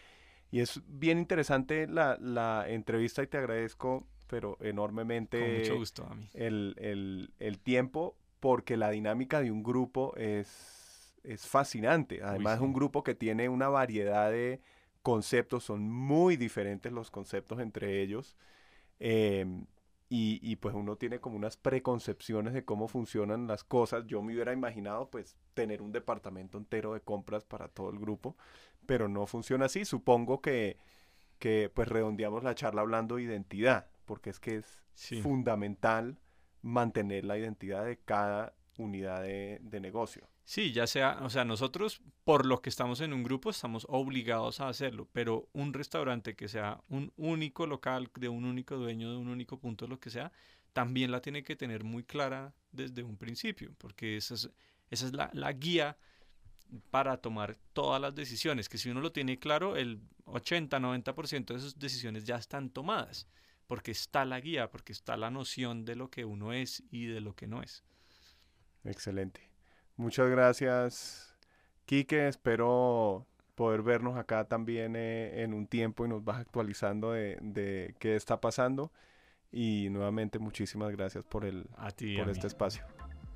[0.51, 5.41] Y es bien interesante la, la entrevista y te agradezco, pero enormemente.
[5.41, 6.29] Con mucho gusto a mí.
[6.35, 12.23] El, el, el tiempo, porque la dinámica de un grupo es, es fascinante.
[12.23, 14.61] Además, es un grupo que tiene una variedad de
[15.03, 18.37] conceptos, son muy diferentes los conceptos entre ellos.
[18.99, 19.67] Em,
[20.09, 24.07] y, y, pues uno tiene como unas preconcepciones de cómo funcionan las cosas.
[24.07, 28.37] Yo me hubiera imaginado pues tener un departamento entero de compras para todo el grupo,
[28.87, 29.85] pero no funciona así.
[29.85, 30.79] Supongo que,
[31.39, 34.83] que pues redondeamos la charla hablando de identidad, porque es que es
[35.23, 36.19] fundamental
[36.63, 40.29] mantener la identidad de cada unidad de, de negocio.
[40.45, 44.61] Sí, ya sea, o sea, nosotros por lo que estamos en un grupo estamos obligados
[44.61, 49.17] a hacerlo, pero un restaurante que sea un único local, de un único dueño, de
[49.17, 50.31] un único punto, lo que sea,
[50.73, 54.51] también la tiene que tener muy clara desde un principio, porque esa es,
[54.89, 55.97] esa es la, la guía
[56.91, 61.79] para tomar todas las decisiones, que si uno lo tiene claro, el 80-90% de esas
[61.79, 63.29] decisiones ya están tomadas,
[63.67, 67.21] porque está la guía, porque está la noción de lo que uno es y de
[67.21, 67.85] lo que no es.
[68.85, 69.51] Excelente.
[69.97, 71.35] Muchas gracias,
[71.87, 72.29] Quique.
[72.29, 77.95] Espero poder vernos acá también eh, en un tiempo y nos vas actualizando de, de,
[77.99, 78.93] qué está pasando.
[79.51, 82.85] Y nuevamente muchísimas gracias por, el, por este espacio.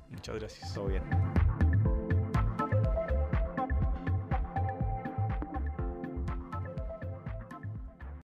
[0.09, 0.73] Muchas gracias.
[0.73, 1.03] Todo bien.